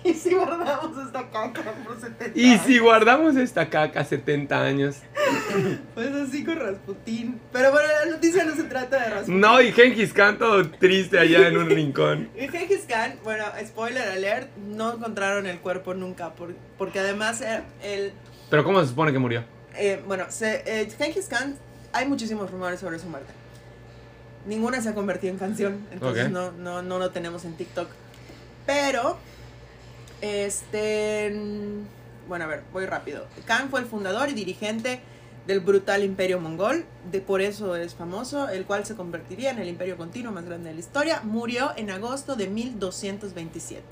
[0.04, 2.82] Y si guardamos esta caca por 70 ¿Y si años?
[2.82, 4.96] guardamos esta caca 70 años?
[5.94, 7.40] Pues así con Rasputín.
[7.52, 9.40] Pero bueno, la noticia no se trata de Rasputín.
[9.40, 12.30] No, y Genghis Khan todo triste allá en un rincón.
[12.36, 17.60] Y Genghis Khan, bueno, spoiler alert, no encontraron el cuerpo nunca, por- porque además eh,
[17.82, 18.12] el,
[18.48, 19.44] Pero ¿cómo se supone que murió?
[19.76, 21.56] eh, bueno, se, eh, Genghis Khan,
[21.92, 23.32] hay muchísimos rumores sobre su muerte.
[24.46, 27.88] Ninguna se ha convertido en canción, entonces no, no, no lo tenemos en TikTok.
[28.66, 29.18] Pero,
[30.20, 31.32] este,
[32.28, 33.26] bueno, a ver, voy rápido.
[33.46, 35.00] Khan fue el fundador y dirigente
[35.46, 39.68] del brutal imperio mongol, de por eso es famoso, el cual se convertiría en el
[39.68, 41.22] imperio continuo más grande de la historia.
[41.24, 43.82] Murió en agosto de 1227,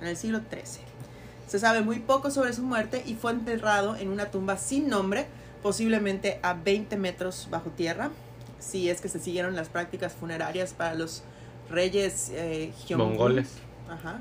[0.00, 0.84] en el siglo XIII.
[1.46, 5.26] Se sabe muy poco sobre su muerte y fue enterrado en una tumba sin nombre,
[5.62, 8.10] posiblemente a 20 metros bajo tierra,
[8.58, 11.22] si es que se siguieron las prácticas funerarias para los
[11.68, 12.72] reyes eh.
[12.96, 13.50] Mongoles.
[13.88, 14.20] Ajá.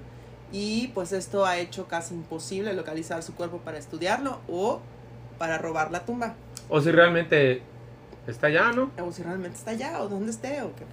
[0.51, 4.81] Y pues esto ha hecho casi imposible localizar su cuerpo para estudiarlo o
[5.37, 6.35] para robar la tumba.
[6.69, 7.61] O si realmente
[8.27, 8.91] está allá, ¿no?
[9.01, 10.83] O si realmente está allá o dónde esté o qué.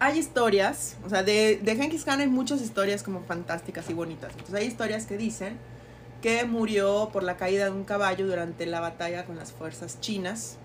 [0.00, 4.32] Hay historias, o sea, de, de Genghis Khan hay muchas historias como fantásticas y bonitas.
[4.32, 5.56] Entonces hay historias que dicen
[6.20, 10.56] que murió por la caída de un caballo durante la batalla con las fuerzas chinas.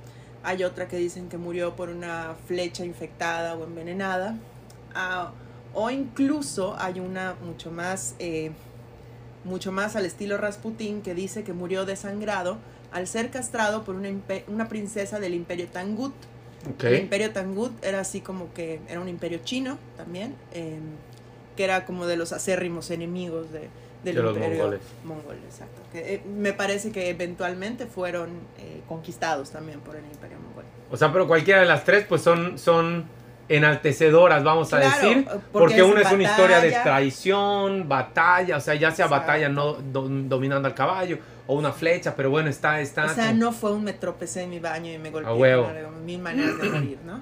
[0.44, 4.38] Hay otra que dicen que murió por una flecha infectada o envenenada.
[4.96, 5.32] Ah,
[5.74, 8.52] o incluso hay una mucho más, eh,
[9.44, 12.58] mucho más al estilo Rasputín que dice que murió desangrado
[12.92, 14.10] al ser castrado por una,
[14.48, 16.14] una princesa del imperio Tangut.
[16.84, 20.80] El imperio Tangut era así como que era un imperio chino también, eh,
[21.56, 23.70] que era como de los acérrimos enemigos de,
[24.04, 24.82] del De los imperio mongoles.
[25.04, 25.82] mongol, exacto.
[25.92, 30.66] Que, eh, me parece que eventualmente fueron eh, conquistados también por el imperio mongol.
[30.90, 33.06] O sea, pero cualquiera de las tres, pues son, son
[33.50, 38.76] enaltecedoras, vamos a decir, porque porque, una es una historia de traición, batalla, o sea,
[38.76, 43.06] ya sea batalla no do- dominando al caballo o una flecha, pero bueno, está está
[43.06, 45.34] O sea, como- no fue un me tropecé en mi baño y me golpeé.
[45.34, 45.68] huevo.
[46.06, 47.20] mil maneras de morir, ¿no?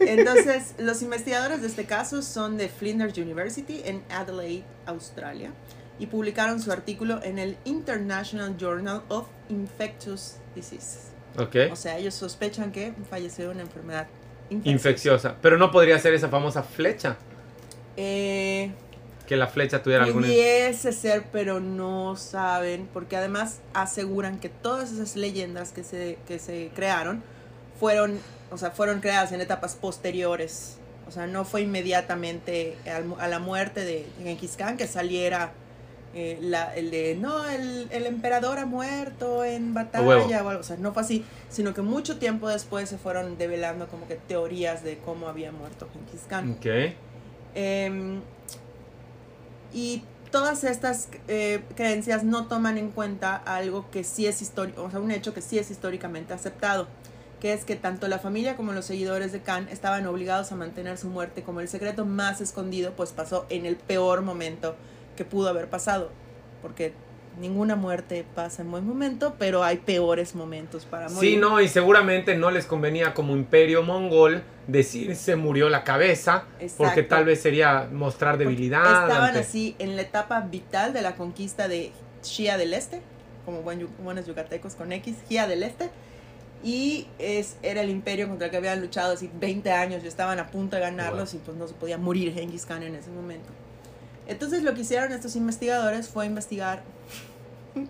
[0.00, 5.50] Entonces, los investigadores de este caso son de Flinders University en Adelaide, Australia,
[5.98, 11.10] y publicaron su artículo en el International Journal of Infectious Diseases.
[11.38, 11.56] Ok.
[11.72, 14.06] O sea, ellos sospechan que falleció de una enfermedad
[14.50, 14.70] infecciosa.
[14.70, 17.16] infecciosa, pero no podría ser esa famosa flecha,
[17.96, 18.72] Eh,
[19.26, 24.90] que la flecha tuviera algún Pudiese ser, pero no saben, porque además aseguran que todas
[24.92, 27.22] esas leyendas que se, que se crearon
[27.78, 28.18] fueron,
[28.50, 30.78] o sea, fueron creadas en etapas posteriores.
[31.06, 32.76] O sea, no fue inmediatamente
[33.18, 35.52] a la muerte de Genghis Khan que saliera
[36.14, 40.26] eh, la- el de, no, el, el emperador ha muerto en batalla huevo.
[40.28, 40.60] o algo.
[40.60, 44.16] O sea, no fue así, sino que mucho tiempo después se fueron develando como que
[44.16, 46.52] teorías de cómo había muerto Genghis Khan.
[46.58, 46.66] Ok.
[47.54, 48.20] Em,
[49.72, 54.90] y todas estas eh, creencias no toman en cuenta algo que sí es histórico, o
[54.90, 56.88] sea, un hecho que sí es históricamente aceptado,
[57.40, 60.98] que es que tanto la familia como los seguidores de Khan estaban obligados a mantener
[60.98, 64.76] su muerte como el secreto más escondido, pues pasó en el peor momento
[65.20, 66.10] que pudo haber pasado,
[66.62, 66.94] porque
[67.38, 71.32] ninguna muerte pasa en buen momento, pero hay peores momentos para morir.
[71.32, 76.44] Sí, no, y seguramente no les convenía como imperio mongol decir se murió la cabeza,
[76.78, 79.02] porque tal vez sería mostrar Porque debilidad.
[79.08, 83.02] Estaban ante- así en la etapa vital de la conquista de Xia del Este,
[83.44, 85.90] como buen buenos yucatecos con X, Xia del Este.
[86.64, 90.38] Y es, era el imperio contra el que habían luchado así 20 años y estaban
[90.38, 93.50] a punto de ganarlos y pues no se podía morir Genghis Khan en ese momento.
[94.30, 96.82] Entonces lo que hicieron estos investigadores fue investigar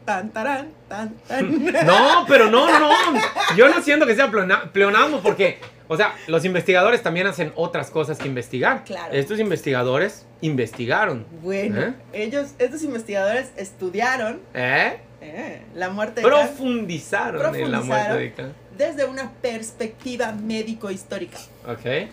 [0.04, 1.64] tan tarán, tan tan.
[1.86, 3.20] No, pero no, no, no.
[3.56, 7.90] Yo no siento que sea pleona- pleonasmo porque, o sea, los investigadores también hacen otras
[7.90, 8.84] cosas que investigar.
[8.84, 9.12] Claro.
[9.12, 11.26] Estos investigadores investigaron.
[11.42, 11.94] Bueno, ¿Eh?
[12.12, 14.98] ellos, estos investigadores estudiaron ¿Eh?
[15.20, 18.54] eh, la muerte de Khan Profundizaron, en la muerte de Khan.
[18.78, 21.36] desde una perspectiva médico-histórica.
[21.66, 22.08] Ok.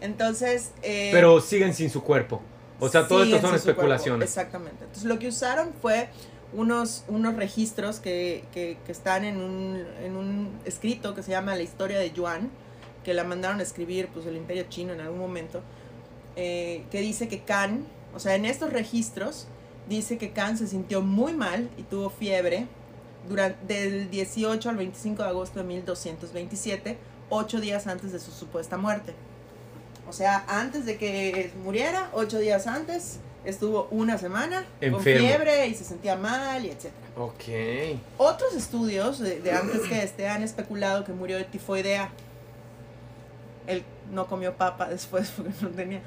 [0.00, 2.42] Entonces, eh, Pero siguen sin su cuerpo.
[2.82, 4.28] O sea, todo esto son especulaciones.
[4.28, 4.78] Exactamente.
[4.84, 6.08] Entonces, lo que usaron fue
[6.52, 11.54] unos, unos registros que, que- que están en un, en un escrito que se llama
[11.54, 12.50] La historia de Yuan,
[13.04, 15.60] que la mandaron a escribir pues, el imperio chino en algún momento,
[16.36, 19.46] eh, que dice que Khan, o sea, en estos registros,
[19.88, 22.66] dice que Khan se sintió muy mal y tuvo fiebre
[23.28, 26.98] durante, del 18 al 25 de agosto de 1227,
[27.30, 29.14] ocho días antes de su supuesta muerte.
[30.12, 35.74] O sea, antes de que muriera, ocho días antes, estuvo una semana con fiebre y
[35.74, 37.06] se sentía mal y etcétera.
[37.16, 37.98] Ok.
[38.18, 42.10] Otros estudios de, de antes que este han especulado que murió de tifoidea.
[43.66, 46.02] Él no comió papa después porque no tenía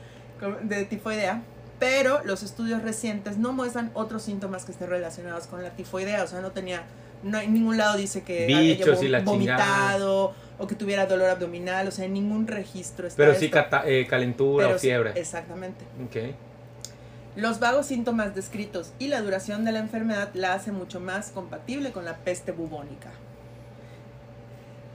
[0.61, 1.41] de tifoidea.
[1.79, 6.23] Pero los estudios recientes no muestran otros síntomas que estén relacionados con la tifoidea.
[6.23, 6.83] O sea, no tenía,
[7.23, 11.29] no en ningún lado dice que Bichos haya y la vomitado o que tuviera dolor
[11.29, 11.87] abdominal.
[11.87, 13.77] O sea, en ningún registro está Pero sí esto.
[13.85, 15.13] eh, calentura Pero o sí, fiebre.
[15.15, 15.85] Exactamente.
[17.35, 21.91] Los vagos síntomas descritos y la duración de la enfermedad la hace mucho más compatible
[21.91, 23.11] con la peste bubónica.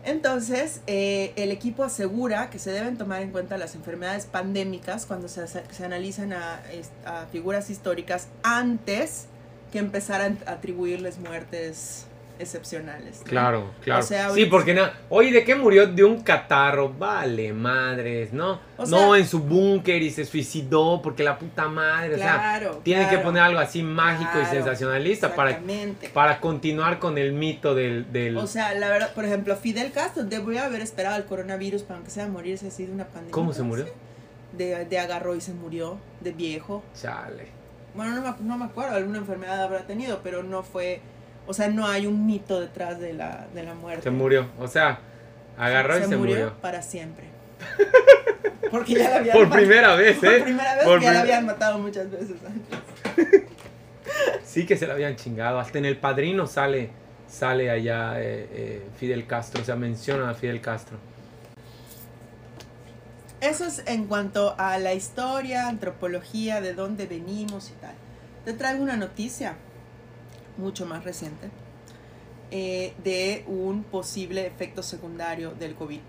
[0.02, 5.28] Entonces, eh, el equipo asegura que se deben tomar en cuenta las enfermedades pandémicas cuando
[5.28, 6.62] se, se analizan a,
[7.04, 9.26] a figuras históricas antes
[9.70, 12.06] que empezaran a atribuirles muertes
[12.40, 13.18] excepcionales.
[13.18, 13.24] ¿no?
[13.24, 14.00] Claro, claro.
[14.00, 14.94] O sea, sí, porque nada.
[15.08, 15.86] Oye, ¿de qué murió?
[15.86, 16.92] De un catarro.
[16.92, 18.60] Vale, madres, ¿no?
[18.76, 22.14] O no en su búnker y se suicidó porque la puta madre.
[22.14, 23.24] o sea, Claro, tiene que claro.
[23.24, 25.60] poner algo así mágico y Claro, sensacionalista para,
[26.14, 28.10] para continuar con el mito del.
[28.12, 31.96] del- O sea, la verdad, por ejemplo, Fidel Castro debería haber esperado el coronavirus para
[31.96, 33.32] aunque sea morirse así de una pandemia.
[33.32, 33.86] ¿Cómo se murió?
[34.52, 36.82] De, de agarró y se murió, de viejo.
[37.00, 37.46] Chale.
[37.94, 41.00] Bueno, no me, no me acuerdo, alguna enfermedad habrá tenido, pero no fue,
[41.50, 44.02] o sea, no hay un mito detrás de la, de la muerte.
[44.04, 44.46] Se murió.
[44.60, 45.00] O sea,
[45.58, 46.54] agarró y se murió.
[46.62, 47.24] para siempre.
[48.70, 50.42] Porque ya la habían Por matado- primera vez, Por ¿eh?
[50.42, 53.42] primera vez Por ya la habían matado muchas veces antes.
[54.44, 55.58] Sí que se la habían chingado.
[55.58, 56.90] Hasta en el padrino sale,
[57.28, 59.60] sale allá eh, eh, Fidel Castro.
[59.60, 60.98] O sea, mencionan a Fidel Castro.
[63.40, 67.94] Eso es en cuanto a la historia, antropología, de dónde venimos y tal.
[68.44, 69.54] Te traigo una noticia
[70.60, 71.48] mucho más reciente
[72.50, 76.00] eh, de un posible efecto secundario del COVID.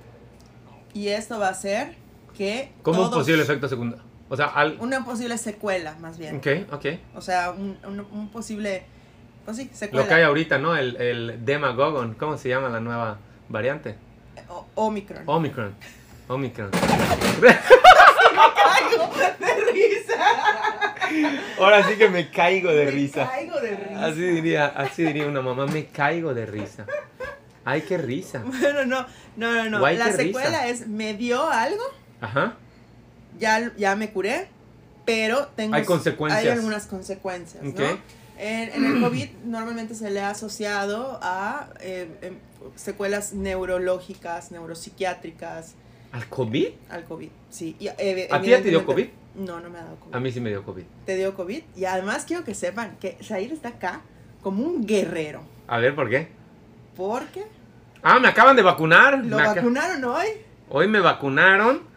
[0.93, 1.95] Y esto va a ser
[2.37, 2.71] que...
[2.83, 4.03] Como un posible efecto secundario.
[4.29, 4.77] O sea, al.
[4.79, 6.37] Una posible secuela, más bien.
[6.37, 6.85] Ok, ok.
[7.15, 8.83] O sea, un, un- un posible...
[9.45, 10.03] Pues sí, secuela.
[10.03, 10.75] Lo que hay ahorita, ¿no?
[10.75, 12.13] El, el Demagogon.
[12.15, 13.17] ¿Cómo se llama la nueva
[13.49, 13.95] variante?
[14.49, 15.23] O- Omicron.
[15.25, 15.73] Omicron.
[16.27, 16.69] Omicron.
[17.41, 20.23] Caigo de risa.
[21.59, 23.27] Ahora sí que me caigo de Me risa.
[23.29, 24.05] Caigo de risa.
[24.05, 26.85] Así diría, así diría una mamá, me caigo de risa.
[27.65, 28.43] Ay, qué risa.
[28.45, 29.05] Bueno, no,
[29.37, 29.79] no, no, no.
[29.79, 30.67] Guay, La secuela risa.
[30.67, 31.83] es, me dio algo,
[32.19, 32.55] Ajá.
[33.39, 34.47] ya, ya me curé,
[35.05, 35.75] pero tengo...
[35.75, 36.43] Hay consecuencias.
[36.43, 37.79] Hay algunas consecuencias, Ok.
[37.79, 37.99] ¿no?
[38.39, 42.35] En, en el COVID normalmente se le ha asociado a eh, em,
[42.75, 45.75] secuelas neurológicas, neuropsiquiátricas
[46.11, 46.67] ¿Al COVID?
[46.89, 47.29] al COVID.
[47.51, 47.75] Sí.
[47.79, 49.07] y, eh, ¿A ti ya te dio COVID?
[49.35, 50.15] No, no me ha dado COVID.
[50.15, 50.83] A mí sí me dio COVID.
[51.05, 51.63] Te dio COVID.
[51.75, 54.01] Y además quiero que sepan que Shair está acá
[54.41, 55.41] como un guerrero.
[55.67, 56.27] A ver, ¿por qué?
[56.95, 57.43] Porque
[58.03, 59.23] Ah, me acaban de vacunar.
[59.23, 60.27] lo Me vacunaron hoy.
[60.69, 61.89] Hoy me vacunaron.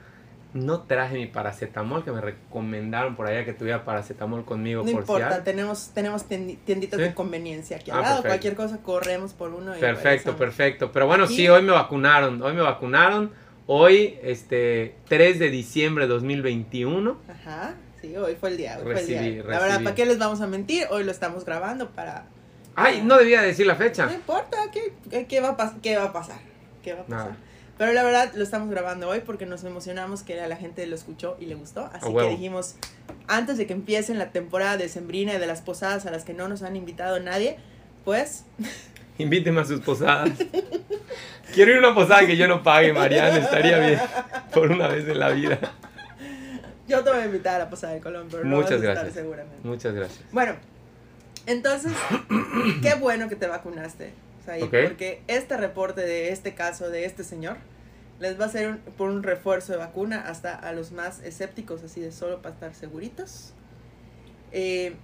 [0.52, 5.00] No traje mi paracetamol, que me recomendaron por allá que tuviera paracetamol conmigo No por
[5.00, 7.02] importa, si tenemos, tenemos tienditas ¿Sí?
[7.06, 8.22] de conveniencia aquí al Ah, lado.
[8.22, 8.28] perfecto.
[8.28, 9.76] Cualquier cosa corremos por uno.
[9.76, 10.38] y Perfecto, regresamos.
[10.38, 10.92] perfecto.
[10.92, 12.40] Pero bueno, sí, hoy me vacunaron.
[12.40, 13.32] Hoy me vacunaron.
[13.66, 17.18] Hoy, este, 3 de diciembre de 2021.
[17.28, 18.76] Ajá, sí, hoy fue el día.
[18.78, 19.20] Hoy fue el día.
[19.20, 19.84] Recibí, La verdad, recibí.
[19.84, 20.86] ¿para qué les vamos a mentir?
[20.90, 22.26] Hoy lo estamos grabando para...
[22.74, 24.06] Ay, no debía decir la fecha.
[24.06, 26.40] No importa, ¿qué, qué, va, a qué va a pasar?
[26.82, 27.26] ¿Qué va a pasar?
[27.26, 27.36] Nada.
[27.78, 30.94] Pero la verdad lo estamos grabando hoy porque nos emocionamos que a la gente lo
[30.94, 31.88] escuchó y le gustó.
[31.92, 32.76] Así que dijimos,
[33.26, 36.34] antes de que empiecen la temporada de Sembrina y de las posadas a las que
[36.34, 37.56] no nos han invitado nadie,
[38.04, 38.44] pues
[39.18, 40.30] Invíteme a sus posadas.
[41.54, 43.36] Quiero ir a una posada que yo no pague, Mariana.
[43.38, 44.00] Estaría bien.
[44.52, 45.58] Por una vez en la vida.
[46.88, 48.76] yo te voy a invitar a la posada de Colón, pero no Muchas vas a
[48.88, 49.14] estar gracias.
[49.14, 49.58] seguramente.
[49.68, 50.20] Muchas gracias.
[50.32, 50.54] Bueno,
[51.46, 51.92] entonces,
[52.82, 54.12] qué bueno que te vacunaste,
[54.44, 57.56] Said, porque este reporte de este caso de este señor
[58.20, 61.82] les va a ser un- por un refuerzo de vacuna hasta a los más escépticos,
[61.84, 63.52] así de solo para estar seguritos.
[64.52, 64.94] Eh,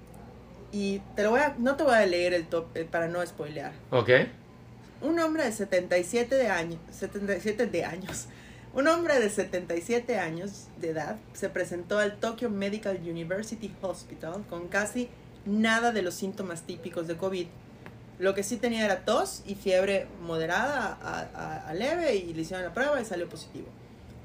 [0.73, 3.25] y te lo voy a, no te voy a leer el top eh, para no
[3.25, 3.73] spoilear.
[3.91, 4.11] ¿Ok?
[5.03, 8.27] Un hombre de 77 de años, 77 de años.
[8.73, 14.69] Un hombre de 77 años de edad se presentó al Tokyo Medical University Hospital con
[14.69, 15.09] casi
[15.45, 17.47] nada de los síntomas típicos de COVID.
[18.21, 22.43] Lo que sí tenía era tos y fiebre moderada a, a- a leve y le
[22.43, 23.67] hicieron la prueba y salió positivo.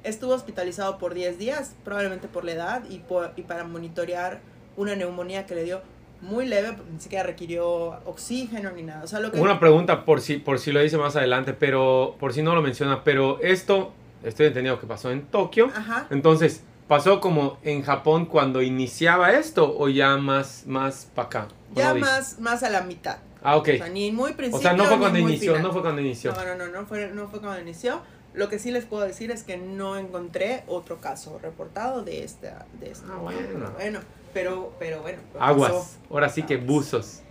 [0.03, 4.41] Estuvo hospitalizado por 10 días, probablemente por la edad y, por- y para monitorear
[4.77, 5.81] una neumonía que le dio
[6.25, 7.65] muy leve, ni siquiera requirió
[8.05, 9.03] oxígeno ni nada.
[9.03, 12.15] O sea, lo que Una pregunta por si, por si lo dice más adelante, pero
[12.19, 15.71] por si no lo menciona, pero esto, estoy entendido que pasó en Tokio.
[15.75, 16.07] Ajá.
[16.09, 21.47] Entonces, ¿pasó como en Japón cuando iniciaba esto o ya más, más para acá?
[21.73, 23.17] ¿O Ya más, más a la mitad.
[23.41, 23.69] Ah, ok.
[23.75, 24.57] O sea, ni muy principio.
[24.57, 25.67] O sea, no fue cuando inició, final.
[25.67, 26.33] no fue cuando inició.
[26.33, 28.01] No, no, no, no fue, no fue cuando inició.
[28.33, 32.65] Lo que sí les puedo decir es que no encontré otro caso reportado de esta.
[32.79, 33.05] De esto.
[33.09, 33.71] Ah, bueno.
[33.75, 33.99] Bueno,
[34.35, 35.19] pero, pero bueno.
[35.39, 35.71] Aguas.
[35.71, 35.87] pasó.
[36.11, 37.21] Ahora sí que buzos.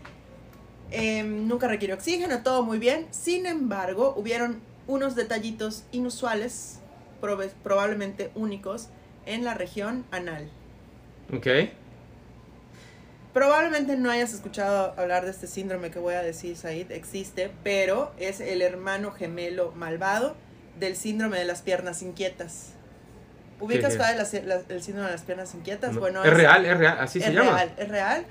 [0.90, 3.06] Em, nunca requirió oxígeno, todo muy bien.
[3.10, 6.80] Sin embargo, hubieron unos detallitos inusuales,
[7.20, 8.88] probe- probablemente únicos,
[9.26, 10.50] en la región anal.
[11.34, 11.46] Ok.
[13.32, 18.12] Probablemente no hayas escuchado hablar de este síndrome que voy a decir, Said, existe, pero
[18.16, 20.36] es el hermano gemelo malvado
[20.78, 22.73] del síndrome de las piernas inquietas.
[23.60, 25.94] ¿Ubicas cuál es el síndrome de las piernas inquietas?
[25.94, 26.00] No.
[26.00, 27.52] Bueno, es real, es real, así es se llama.
[27.52, 28.26] real, es real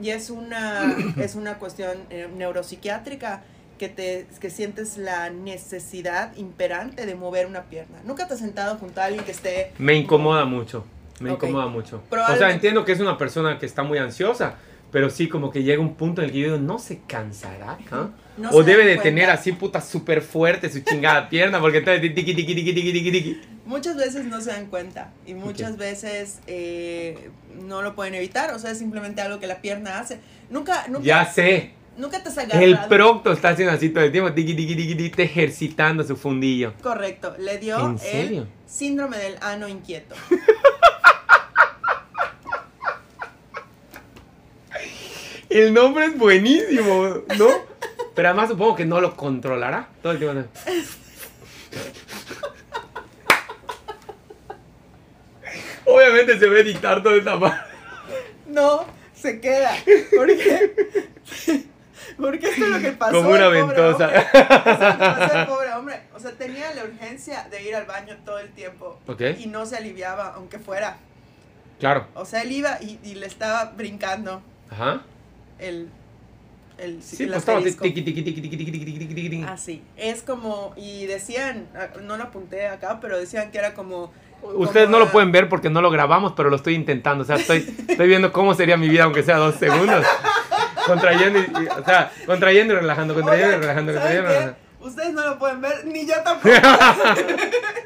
[0.00, 3.42] y es una, es una cuestión eh, neuropsiquiátrica
[3.78, 7.98] que, te, que sientes la necesidad imperante de mover una pierna.
[8.04, 10.84] Nunca te has sentado junto a alguien que esté Me incomoda mucho.
[11.20, 11.44] Me Ok.
[11.44, 12.02] incomoda mucho.
[12.10, 14.54] O sea, entiendo que es una persona que está muy ansiosa,
[14.94, 17.78] pero sí como que llega un punto en el que yo digo, ¿no se cansará?
[17.90, 18.10] ah?
[18.36, 19.02] No o se debe de cuenta.
[19.02, 22.92] tener así puta súper fuerte su chingada pierna, porque está de tiqui, tiqui, tiqui, tiqui,
[22.92, 23.40] tiqui, tiqui.
[23.66, 25.78] Muchas veces no se dan cuenta y muchas Ok.
[25.78, 27.28] veces eh,
[27.60, 30.20] no lo pueden evitar, o sea, es simplemente algo que la pierna hace.
[30.48, 31.72] Nunca, nunca, Ya sé.
[31.98, 32.64] nunca te has agarrado.
[32.64, 36.72] El procto está haciendo así todo el tiempo, tiqui, tiqui, tiqui, tiqui, ejercitando su fundillo.
[36.80, 38.42] Correcto, le dio ¿En serio?
[38.42, 40.14] el síndrome del ano inquieto.
[45.54, 47.48] El nombre es buenísimo, ¿no?
[48.12, 50.42] Pero además supongo que no lo controlará todo el tiempo.
[55.84, 57.70] Obviamente se ve dictar toda esta parte.
[58.48, 59.76] No, se queda.
[60.16, 60.74] ¿Por qué?
[62.18, 63.12] Porque esto es lo que pasó.
[63.12, 64.06] Como una pobre ventosa.
[64.06, 64.26] hombre.
[64.32, 66.00] Eso es lo que pasó al pobre hombre.
[66.16, 68.98] O sea, tenía la urgencia de ir al baño todo el tiempo.
[69.06, 69.20] Ok.
[69.38, 70.96] Y no se aliviaba, aunque fuera.
[71.78, 72.08] Claro.
[72.14, 75.02] O sea, él iba y, y le estaba brincando Ajá
[75.58, 75.88] el
[76.78, 77.44] el, sí, pues, el pues
[79.48, 79.82] Así.
[79.96, 84.12] Es como, y decían, ah, no lo apunté acá, pero decían que era como...
[84.42, 87.22] Ustedes no lo pueden ver porque no lo grabamos, pero lo estoy intentando.
[87.22, 90.04] O sea, estoy, estoy viendo cómo sería mi vida, aunque sea dos segundos.
[90.86, 94.63] contrayendo y, y, o sea, contrayendo y relajando, contrayendo y relajando, contrayendo y relajando.
[94.84, 96.54] Ustedes no lo pueden ver, ni yo tampoco.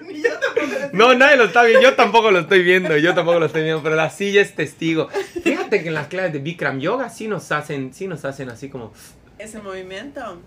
[0.06, 0.90] ni yo tampoco.
[0.92, 1.80] No, nadie lo está viendo.
[1.80, 2.96] Yo tampoco lo estoy viendo.
[2.96, 3.82] Yo tampoco lo estoy viendo.
[3.84, 5.08] Pero la silla es testigo.
[5.08, 8.68] Fíjate que en las clases de Bikram Yoga sí nos hacen, sí nos hacen así
[8.68, 8.92] como.
[9.38, 10.42] Ese movimiento.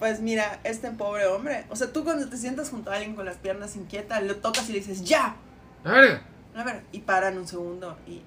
[0.00, 1.66] Pues mira, este pobre hombre.
[1.70, 4.68] O sea, tú cuando te sientas junto a alguien con las piernas inquietas, lo tocas
[4.68, 5.36] y le dices, ¡ya!
[5.84, 6.20] A ver,
[6.56, 8.22] A ver, y paran un segundo y,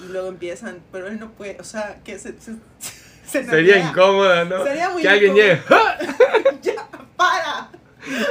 [0.00, 2.97] y luego empiezan, pero él no puede, o sea, que se, se, se
[3.28, 3.78] Sería nervia.
[3.90, 4.64] incómodo, ¿no?
[4.64, 5.84] Sería muy que alguien llegue incómodo.
[6.62, 6.88] ¡Ya!
[7.16, 7.70] ¡Para!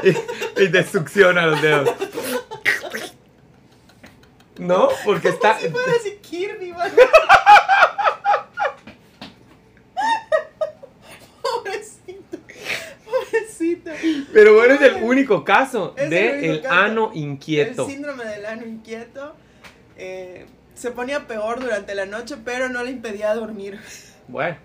[0.04, 1.90] y, y te succiona los dedos.
[4.58, 4.90] ¿No?
[5.06, 5.58] Porque está.
[5.60, 6.74] Si fuera así Kirby.
[11.42, 12.38] Pobrecito.
[13.06, 13.92] Pobrecito.
[14.34, 16.76] Pero bueno, es el único caso Es de el caso.
[16.76, 17.86] ano inquieto.
[17.86, 19.36] El síndrome del ano inquieto
[19.98, 23.80] eh, se ponía peor durante la noche, pero no le impedía dormir.
[24.28, 24.58] Bueno,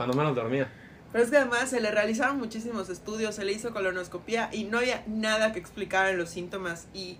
[0.00, 0.66] cuando menos dormía.
[1.12, 4.78] Pero es que además se le realizaron muchísimos estudios, se le hizo colonoscopía y no
[4.78, 6.86] había nada que explicar en los síntomas.
[6.94, 7.18] Y,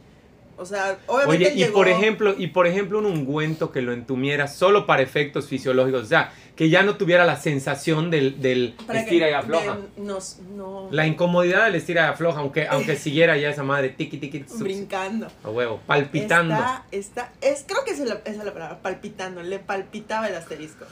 [0.56, 3.92] o sea, obviamente Oye, y llegó- por ejemplo, y por ejemplo un ungüento que lo
[3.92, 8.74] entumiera solo para efectos fisiológicos, o sea, que ya no tuviera la sensación del, del
[8.86, 9.76] para que- estira y afloja.
[9.96, 13.90] de- nos- no, La incomodidad del estira y afloja, aunque, aunque siguiera ya esa madre
[13.90, 15.26] tiqui tiqui suc- brincando.
[15.44, 16.54] a huevo, palpitando.
[16.54, 19.42] Está, está, es, creo que esa es, la, esa es la palabra, palpitando.
[19.42, 20.84] Le palpitaba el asterisco.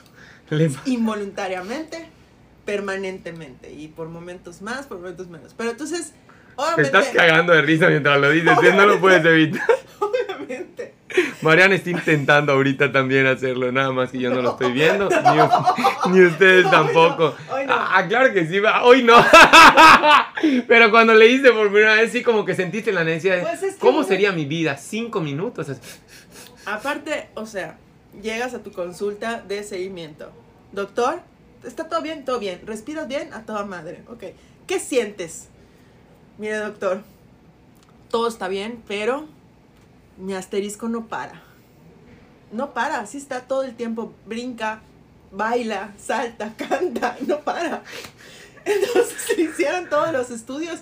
[0.51, 2.09] Le- Involuntariamente,
[2.65, 3.73] permanentemente.
[3.73, 5.55] Y por momentos más, por momentos menos.
[5.57, 6.15] Pero entonces, Te
[6.57, 6.83] obviamente.
[6.99, 9.63] estás cagando de risa mientras lo dices, no lo puedes evitar.
[10.01, 10.95] obviamente.
[11.41, 15.09] Mariana está intentando ahorita también hacerlo, nada más que yo no lo estoy viendo,
[16.11, 17.35] ni, ustedes no, tampoco.
[17.51, 17.63] hoy.
[17.67, 19.17] Ah, claro que sí, hoy no.
[20.67, 23.63] Pero cuando le hice por primera vez, sí como que sentiste la necesidad de, Pues
[23.63, 24.77] es que ¿cómo sería mi vida?
[24.77, 25.69] Cinco minutos.
[26.67, 27.79] Aparte, o sea,
[28.23, 30.31] llegas a tu consulta de seguimiento.
[30.73, 31.21] Doctor,
[31.65, 32.25] ¿está todo bien?
[32.25, 32.61] Todo bien.
[32.67, 33.33] ¿Respiras bien?
[33.33, 34.03] A toda madre.
[34.09, 34.25] Ok.
[34.67, 35.49] ¿Qué sientes?
[36.39, 37.03] Mire, doctor,
[38.11, 39.27] todo está bien, pero
[40.17, 41.43] mi asterisco no para.
[42.53, 44.13] No para, así está todo el tiempo.
[44.27, 44.81] Brinca,
[45.33, 47.83] baila, salta, canta, no para.
[48.65, 50.81] Entonces se hicieron todos los estudios.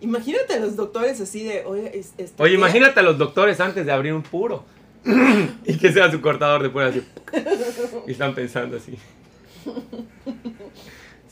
[0.00, 3.84] Imagínate a los doctores así de, oye, es- este, Oye, imagínate a los doctores antes
[3.86, 4.64] de abrir un puro.
[5.64, 7.02] Y que sea su cortador de puras así.
[8.06, 8.96] Y están pensando así.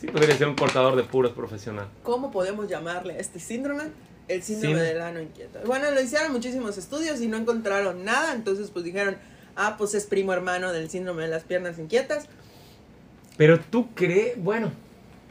[0.00, 1.86] Sí, podría ser un cortador de puros profesional.
[2.02, 3.84] ¿Cómo podemos llamarle a este síndrome?
[4.28, 4.82] El síndrome Sí.
[4.82, 5.60] del ano inquieto.
[5.64, 9.16] Bueno, lo hicieron muchísimos estudios y no encontraron nada, entonces pues dijeron,
[9.54, 12.26] ah, pues es primo hermano del síndrome de las piernas inquietas.
[13.36, 14.72] Pero tú crees, bueno,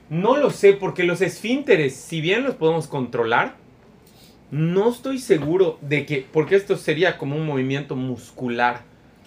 [0.10, 3.56] no lo sé, porque los esfínteres, si bien los podemos controlar,
[4.52, 8.82] no estoy seguro de que, porque esto sería como un movimiento muscular,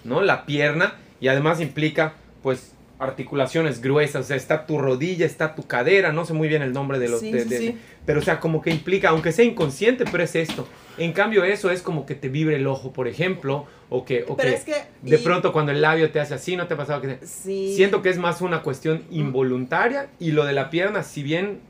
[0.04, 0.22] ¿no?
[0.22, 5.62] La pierna, y además implica, pues, articulaciones gruesas, o sea, está tu rodilla, está tu
[5.66, 7.20] cadera, no sé muy bien el nombre de los...
[7.20, 7.78] Sí, de- sí, de- sí.
[8.04, 10.66] Pero, o sea, como que implica, aunque sea inconsciente, pero es esto.
[10.96, 14.36] En cambio, eso es como que te vibre el ojo, por ejemplo, o que, o
[14.36, 14.74] Pero que es que...
[15.02, 17.18] de y- pronto cuando el labio te hace así, ¿no te ha pasado que...
[17.24, 17.74] Sí.
[17.76, 21.60] Siento que es más una cuestión involuntaria y lo de la pierna, si bien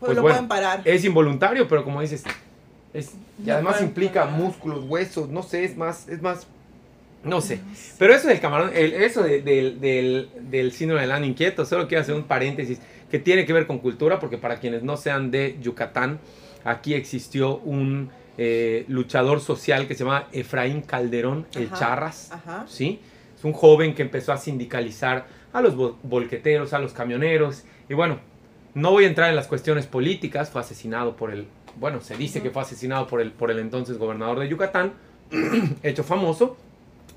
[0.00, 0.80] Pues, pues lo bueno, pueden parar.
[0.84, 2.24] es involuntario, pero como dices,
[2.98, 3.12] es,
[3.44, 6.46] y además implica músculos, huesos, no sé, es más, es más,
[7.24, 7.60] no sé.
[7.98, 11.88] Pero eso del camarón, el- eso de- del, del, del síndrome del ano inquieto, solo
[11.88, 12.78] quiero hacer un paréntesis
[13.10, 16.18] que tiene que ver con cultura, porque para quienes no sean de Yucatán,
[16.64, 21.76] aquí existió un eh, luchador social que se llama Efraín Calderón, el Ajá.
[21.78, 22.30] Charras.
[22.32, 22.64] Ajá.
[22.68, 23.00] ¿sí?
[23.36, 27.64] Es un joven que empezó a sindicalizar a los vol- volqueteros, a los camioneros.
[27.88, 28.18] Y bueno,
[28.74, 31.46] no voy a entrar en las cuestiones políticas, fue asesinado por el,
[31.78, 34.92] bueno, se dice que fue asesinado por el, por el entonces gobernador de Yucatán,
[35.82, 36.56] hecho famoso.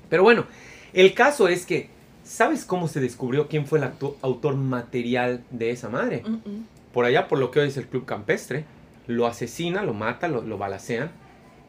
[0.08, 0.44] Pero bueno,
[0.92, 1.90] el caso es que,
[2.24, 3.90] ¿sabes cómo se descubrió quién fue el
[4.22, 6.22] autor material de esa madre?
[6.26, 6.66] Mm, mm.
[6.92, 8.64] por allá por lo que hoy es el Club Campestre,
[9.06, 11.10] lo asesina, lo mata, lo, lo balacean,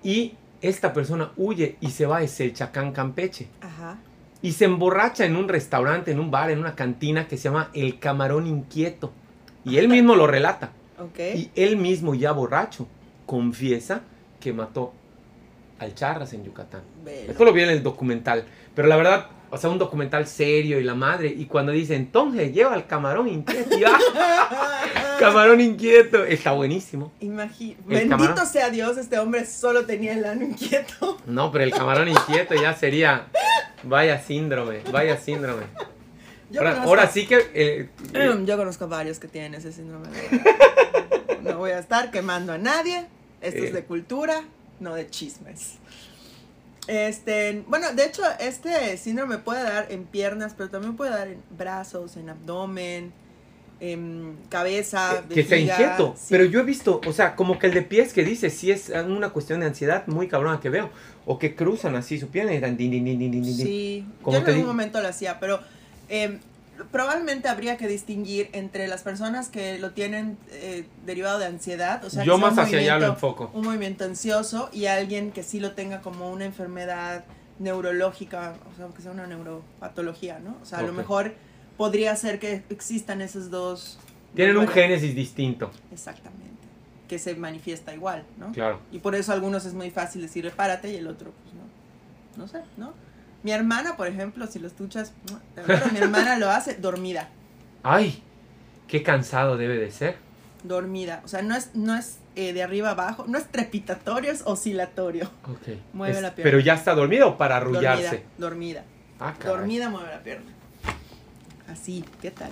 [0.04, 3.48] y esta persona huye y se va a Selchacán, Campeche.
[3.62, 3.98] Ajá.
[4.42, 7.70] Y se emborracha en un restaurante, en un bar, en una cantina que se llama
[7.74, 9.14] El Camarón Inquieto.
[9.64, 10.72] Y él mismo lo relata.
[11.36, 12.88] Y él mismo, ya borracho,
[13.26, 14.02] confiesa
[14.40, 14.94] que mató
[15.80, 16.82] al Charras en Yucatán.
[17.04, 17.32] Velo.
[17.32, 18.46] Esto lo vi en el documental.
[18.76, 21.28] Pero la verdad, o sea, un documental serio y la madre.
[21.28, 23.78] Y cuando dice, entonces lleva al camarón inquieto.
[23.78, 23.98] y, ¡ah!
[25.20, 26.24] camarón inquieto.
[26.26, 27.12] Está buenísimo.
[27.22, 28.48] Imagi- El Bendito camarón.
[28.48, 31.18] sea Dios, este hombre solo tenía el ano inquieto.
[31.28, 33.28] No, pero el camarón inquieto ya sería.
[33.84, 35.64] Vaya síndrome, vaya síndrome.
[36.50, 37.36] Yo Ahora, conozco- ahora sí que.
[37.54, 40.08] eh, eh, Yo conozco varios que tienen ese síndrome.
[41.54, 43.06] No voy a estar quemando a nadie.
[43.42, 43.68] Esto Eh.
[43.68, 44.44] es de cultura,
[44.80, 45.74] no de chismes.
[46.88, 51.42] Este, bueno, de hecho, este síndrome puede dar en piernas, pero también puede dar en
[51.58, 53.14] brazos, en abdomen,
[53.80, 56.14] em, cabeza, Eh, que vejiga, inquieto.
[56.18, 56.26] sí.
[56.30, 58.90] Pero yo he visto, o sea, como que el de pies que dice, sí es
[58.90, 60.90] una cuestión de ansiedad muy cabrona que veo.
[61.26, 63.56] O que cruzan así su pierna y dan din, din, din, din, din.
[63.56, 65.62] Sí, Como yo en algún momento lo hacía, pero
[66.10, 66.40] em,
[66.92, 72.10] probablemente habría que distinguir entre las personas que lo tienen eh, derivado de ansiedad, o
[72.10, 73.52] sea, que yo sea más un hacia allá lo movimiento- enfoco.
[73.54, 77.26] un movimiento ansioso y alguien que sí lo tenga como una enfermedad
[77.60, 80.58] neurológica, o sea, que sea una neuropatología, ¿no?
[80.62, 81.34] O sea, a lo mejor
[81.78, 84.00] podría ser que existan esos dos.
[84.36, 86.44] Tienen un génesis distinto, Exactamente.
[87.08, 88.52] Que se manifiesta igual, ¿no?
[88.52, 88.80] claro.
[88.92, 92.44] Y por eso a algunos es muy fácil decir repárate y el otro, pues no.
[92.44, 92.94] No sé, ¿no?
[93.44, 95.14] Mi hermana, por ejemplo, si lo escuchas,
[95.92, 97.30] mi hermana lo hace dormida.
[97.84, 98.24] Ay,
[98.88, 100.16] qué cansado debe de ser.
[100.64, 101.22] Dormida.
[101.26, 105.30] O sea, no es, no es eh, de arriba abajo, no es trepidatorio, es oscilatorio.
[105.44, 105.78] Ok.
[105.92, 106.50] Mueve Es- la pierna.
[106.52, 108.24] Pero ya está dormido o para Dormida, arrullarse.
[108.38, 108.84] dormida.
[109.20, 109.58] Ah, caray.
[109.58, 110.52] Dormida mueve la pierna.
[111.70, 112.52] Así, ¿qué tal?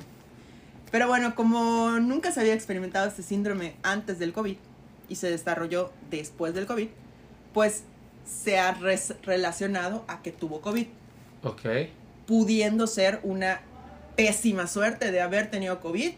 [0.92, 4.58] Pero bueno, como nunca se había experimentado este síndrome antes del COVID
[5.08, 6.88] y se desarrolló después del COVID,
[7.54, 7.84] pues
[8.26, 8.78] se ha
[9.24, 10.88] relacionado a que tuvo COVID,
[11.44, 11.62] Ok.
[12.26, 13.62] pudiendo ser una
[14.16, 16.12] pésima suerte de haber tenido COVID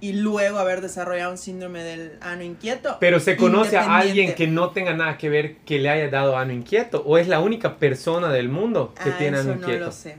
[0.00, 2.98] y luego haber desarrollado un síndrome del ano inquieto.
[3.00, 6.36] Pero se conoce a alguien que no tenga nada que ver que le haya dado
[6.36, 7.02] ano inquieto.
[7.06, 9.86] O es la única persona del mundo que Ah, tiene ano no inquieto.
[9.86, 10.16] lo sé.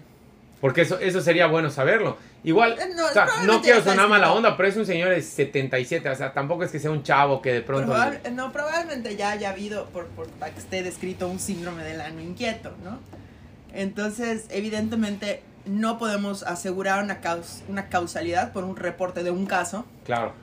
[0.62, 2.18] Porque eso, eso sería bueno saberlo.
[2.44, 5.22] Igual, Eh, no, o sea, no quiero sonar mala onda, pero es un señor de
[5.22, 6.10] 77.
[6.10, 7.92] O sea, tampoco es que sea un chavo que de pronto.
[7.94, 12.02] Probable- no, probablemente ya haya habido, por, por, para que esté descrito, un síndrome del
[12.02, 13.00] ano inquieto, ¿no?
[13.74, 19.86] Entonces, evidentemente, no podemos asegurar una, caus- una causalidad por un reporte de un caso,
[20.06, 20.34] Claro.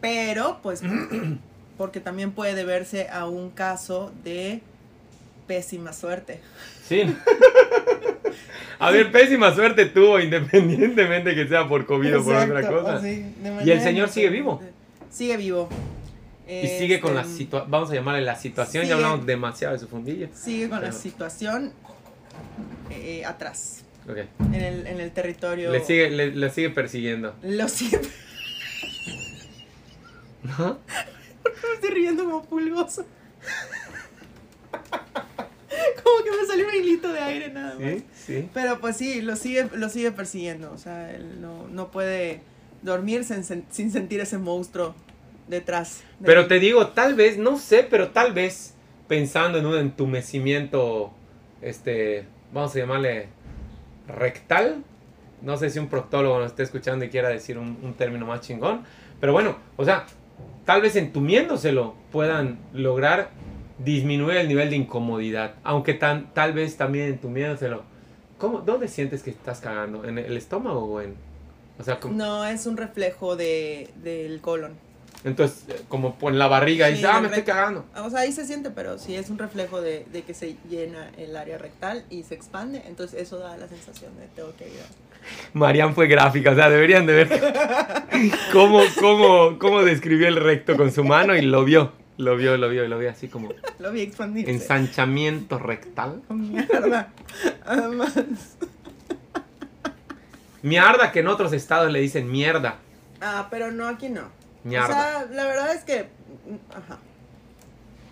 [0.00, 0.82] pero, pues,
[1.78, 4.60] porque también puede deberse a un caso de
[5.48, 6.40] pésima suerte.
[6.86, 7.12] Sí.
[8.80, 13.00] A ver, pésima suerte tuvo, independientemente que sea por COVID o por otra cosa.
[13.02, 14.62] sí, ¿Y el señor sigue vivo?
[15.10, 15.68] Sigue vivo.
[16.48, 19.04] Y sigue con la Este, situación, vamos a llamarle la situación, ya sigue.
[19.04, 20.28] hablamos demasiado de su fundilla.
[20.32, 21.72] Sigue con la situación
[22.90, 24.18] eh, atrás, Ok.
[24.54, 25.70] en el, en el territorio.
[25.70, 27.34] Le sigue, le, le sigue persiguiendo.
[27.42, 28.08] Lo siento,
[30.58, 30.78] ¿No?
[31.44, 33.04] me estoy riendo como pulgoso.
[36.08, 37.82] Como que me salió un hilito de aire nada más.
[37.92, 38.48] Sí, sí.
[38.54, 40.72] Pero pues sí, lo sigue, lo sigue persiguiendo.
[40.72, 42.40] O sea, él no, no puede
[42.82, 44.94] dormir sin, sen- sin sentir ese monstruo
[45.48, 46.02] detrás.
[46.20, 46.48] de Pero él.
[46.48, 48.74] te digo, tal vez, no sé, pero tal vez
[49.08, 51.12] pensando en un entumecimiento,
[51.62, 53.28] este, vamos a llamarle
[54.06, 54.82] rectal.
[55.42, 58.40] No sé si un proctólogo nos esté escuchando y quiera decir un, un término más
[58.40, 58.82] chingón.
[59.20, 60.06] Pero bueno, o sea,
[60.64, 63.30] tal vez entumiéndoselo puedan lograr
[63.78, 65.54] disminuir el nivel de incomodidad.
[65.64, 67.82] Aunque tan, tal vez también entumiéndoselo.
[68.38, 70.04] ¿Cómo, ¿Dónde sientes que estás cagando?
[70.04, 71.14] ¿En el estómago o en...?
[71.78, 74.72] O sea, como- No, es un reflejo de, del colon.
[75.24, 77.84] entonces, eh, como por la barriga y Sí, dices, ah, me estoy cagando.
[78.04, 81.10] O sea, ahí se siente, pero sí es un reflejo de, de que se llena
[81.16, 82.82] el área rectal y se expande.
[82.86, 84.74] Entonces eso da la sensación de tengo que ir.
[85.52, 87.28] Marian fue gráfica, o sea, deberían de ver
[88.52, 92.68] cómo, cómo, cómo describió el recto con su mano y lo vio, lo vio, lo
[92.68, 93.48] vio, lo vio así como
[93.78, 94.50] Lo vi expandirse.
[94.50, 96.22] ensanchamiento rectal.
[96.28, 97.10] Mierda.
[97.64, 98.14] Además.
[100.62, 102.76] Mierda, que en otros estados le dicen mierda.
[103.20, 104.28] Ah, pero no, aquí no.
[104.64, 104.86] Mierda.
[104.86, 106.08] O sea, la verdad es que.
[106.70, 106.98] Ajá.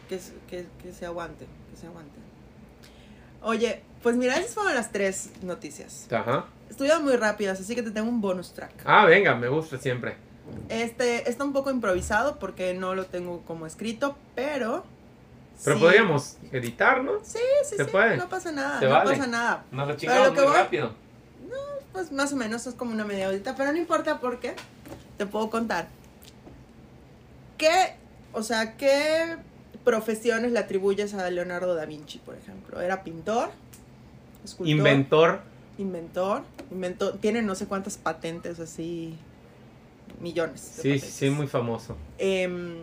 [0.09, 1.47] Que, que, que se aguante.
[1.71, 2.15] Que se aguante.
[3.43, 6.07] Oye, pues mira, esas fueron las tres noticias.
[6.13, 6.47] Ajá.
[6.71, 8.73] Estuvieron muy rápidas, así que te tengo un bonus track.
[8.85, 10.17] Ah, venga, me gusta siempre.
[10.69, 14.85] Este está un poco improvisado porque no lo tengo como escrito, pero.
[15.65, 15.83] Pero sí.
[15.83, 17.13] podríamos editar, ¿no?
[17.23, 17.91] Sí, sí, ¿Se sí.
[17.91, 18.17] puede?
[18.17, 19.11] No pasa nada, ¿Se no vale?
[19.13, 19.65] pasa nada.
[19.71, 20.93] Nos lo Pero lo chingamos que muy voy- rápido.
[21.93, 24.55] Pues más o menos es como una media horita, pero no importa porque
[25.17, 25.89] te puedo contar.
[27.57, 27.95] ¿Qué,
[28.33, 29.37] o sea, qué
[29.85, 32.81] profesiones le atribuyes a Leonardo da Vinci, por ejemplo?
[32.83, 33.51] ¿Era pintor?
[34.45, 34.77] ¿Escultor?
[34.77, 35.41] Inventor.
[35.79, 36.43] Inventor.
[36.71, 39.17] Inventó, tiene no sé cuántas patentes así,
[40.21, 40.61] millones.
[40.61, 41.97] Sí, sí, muy famoso.
[42.19, 42.77] Em,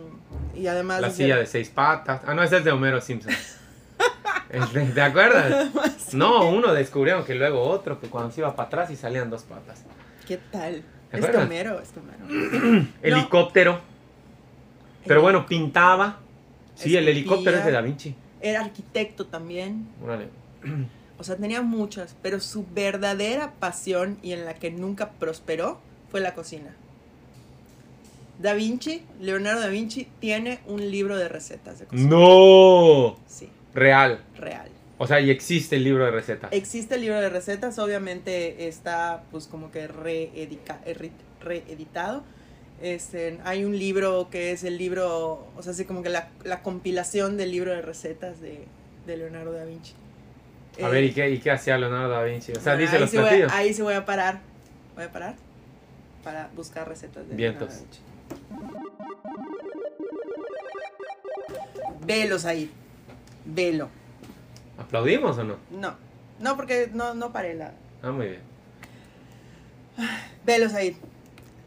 [0.54, 1.00] y además...
[1.00, 2.22] La silla de seis patas.
[2.26, 3.32] Ah, no, ese es de Homero Simpson.
[4.50, 5.70] Es de- ¿Te acuerdas?
[6.12, 9.42] No, uno descubrieron que luego otro, que cuando se iba para atrás y salían dos
[9.42, 9.82] patas.
[10.28, 10.82] ¿Qué tal?
[11.10, 11.34] ¿Te Es?
[11.34, 12.86] Homero, es Homero.
[13.02, 13.80] Helicóptero.
[15.06, 16.20] Pero bueno, pintaba.
[16.76, 18.14] Sí, el helicóptero es de Da Vinci.
[18.40, 19.88] Era arquitecto también.
[20.02, 20.28] Órale.
[21.18, 26.20] O sea, tenía muchas, pero su verdadera pasión y en la que nunca prosperó fue
[26.20, 26.74] la cocina.
[28.38, 32.08] Da Vinci, Leonardo da Vinci, tiene un libro de recetas de cocina.
[32.10, 33.16] ¡No!
[33.26, 34.20] Sí, Real.
[34.36, 34.68] real.
[34.98, 36.52] O sea, y existe el libro de recetas.
[36.52, 40.30] Existe el libro de recetas, obviamente está pues como que erri-
[41.40, 42.22] reeditado.
[42.82, 46.62] Este, hay un libro que es el libro, o sea, así como que la, la
[46.62, 48.64] compilación del libro de recetas de,
[49.06, 49.94] de Leonardo da Vinci.
[50.82, 52.52] A Eh, ver, ¿y qué, ¿y qué hacía Leonardo da Vinci?
[52.52, 53.52] O sea, ahí dice los sí voy platillos.
[53.52, 54.40] ahí sí voy a parar.
[54.96, 55.34] Voy a parar
[56.24, 57.68] para buscar recetas de Vientos.
[57.68, 58.00] Leonardo da Vinci.
[62.06, 62.70] Velo, ahí.
[63.44, 63.88] Velo.
[64.78, 65.56] ¿Aplaudimos o no?
[65.70, 65.94] No,
[66.40, 67.72] no, porque no, no paré la.
[68.02, 68.40] Ah, muy bien.
[70.44, 70.96] Velos ahí.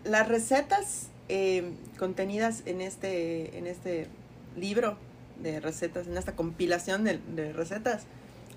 [0.03, 4.07] Las recetas eh, contenidas en este, en este
[4.55, 4.97] libro
[5.41, 8.05] de recetas, en esta compilación de, de recetas,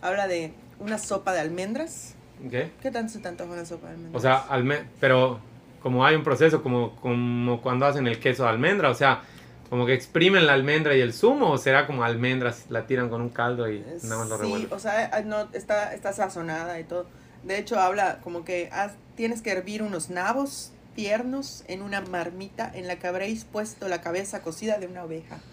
[0.02, 2.14] habla de una sopa de almendras.
[2.50, 2.70] ¿Qué?
[2.80, 4.18] ¿Qué tanto se te antoja una sopa de almendras?
[4.18, 5.40] O sea, alme pero
[5.82, 9.22] como hay un proceso como, como cuando hacen el queso de almendra, o sea,
[9.68, 13.20] como que exprimen la almendra y el zumo, o será como almendras, la tiran con
[13.22, 14.70] un caldo y nada más lo sí, revuelven.
[14.70, 17.06] o sea, ah, no, está, está sazonada y todo.
[17.42, 18.70] De hecho, habla como que
[19.14, 24.00] tienes que hervir unos nabos tiernos en una marmita en la que habréis puesto la
[24.00, 25.44] cabeza cocida de una oveja.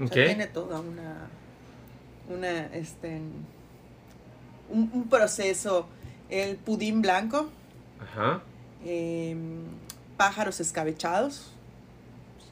[0.00, 0.08] O Ok.
[0.08, 1.30] sea, tiene toda una,
[2.28, 3.20] una, este,
[4.68, 5.88] un, un proceso.
[6.28, 7.50] El pudín blanco,
[7.98, 8.42] Ajá.
[8.84, 9.62] Em,
[10.16, 11.52] pájaros escabechados.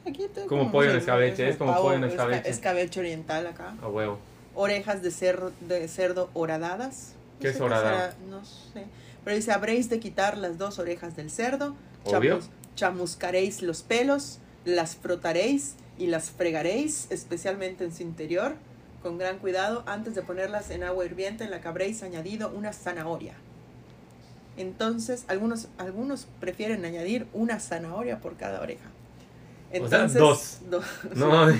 [0.07, 2.49] Aquí tengo Como pollo en escabeche, es como pollo en escabeche.
[2.49, 3.75] escabeche oriental acá.
[3.81, 4.17] A huevo.
[4.55, 7.13] Orejas de cerdo, de cerdo horadadas.
[7.35, 7.95] No ¿Qué es horadado?
[7.95, 8.85] será, no sé.
[9.23, 11.75] Pero dice, habréis de quitar las dos orejas del cerdo.
[12.05, 12.39] Obvio.
[12.75, 18.55] chamuscaréis los pelos, las frotaréis y las fregaréis, especialmente en su interior,
[19.03, 19.83] con gran cuidado.
[19.85, 23.33] Antes de ponerlas en agua hirviente, en la que habréis añadido una zanahoria.
[24.57, 28.85] Entonces, algunos, algunos prefieren añadir una zanahoria por cada oreja.
[29.79, 30.59] O sea, Entonces, dos.
[30.69, 30.83] do-
[31.15, 31.47] No.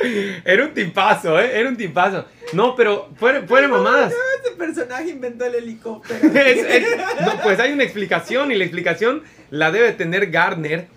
[0.44, 1.58] Era un tipazo, ¿eh?
[1.60, 2.24] Era un tipazo.
[2.54, 4.12] No, pero fuera, fuera de mamadas.
[4.42, 6.18] Este personaje inventó el helicóptero.
[6.34, 6.86] Es- es-
[7.20, 10.88] no, pues hay una explicación y la explicación la debe tener Gardner,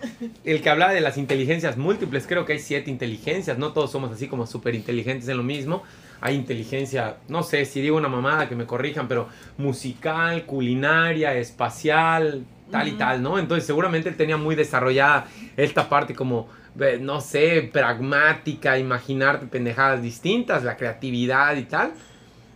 [0.44, 2.26] el que habla de las inteligencias múltiples.
[2.26, 5.82] Creo que hay siete inteligencias, no todos somos así como súper inteligentes en lo mismo.
[6.24, 12.46] Hay inteligencia, no sé si digo una mamada que me corrijan, pero musical, culinaria, espacial,
[12.70, 13.38] tal y tal, ¿no?
[13.38, 16.48] Entonces seguramente él tenía muy desarrollada esta parte como,
[16.80, 21.92] eh, no sé, pragmática, imaginarte pendejadas distintas, la creatividad y tal.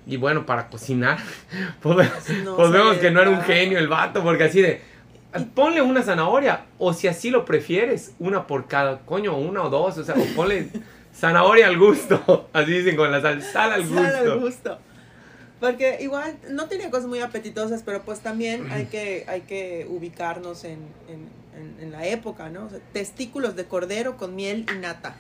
[0.07, 1.19] Y bueno, para cocinar,
[1.83, 2.09] pues,
[2.43, 4.81] No pues vemos que no era un genio el vato, porque así de,
[5.55, 9.99] ponle una zanahoria, o si así lo prefieres, una por cada, coño, una o dos,
[9.99, 10.71] o sea, o ponle
[11.19, 14.41] zanahoria al gusto, así dicen con la sal, sal al Sal al gusto.
[14.41, 14.79] gusto.
[15.61, 20.63] Porque igual no tenía cosas muy apetitosas, pero pues también hay que, hay que ubicarnos
[20.65, 21.29] en, en-
[21.61, 22.67] en- en la época, ¿no?
[22.67, 25.17] O sea, testículos de cordero con miel y nata.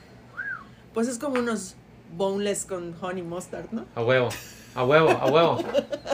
[0.94, 1.74] Pues es como unos
[2.16, 3.84] boneless con honey mustard, ¿no?
[3.96, 4.28] A huevo,
[4.76, 5.58] a huevo, a huevo.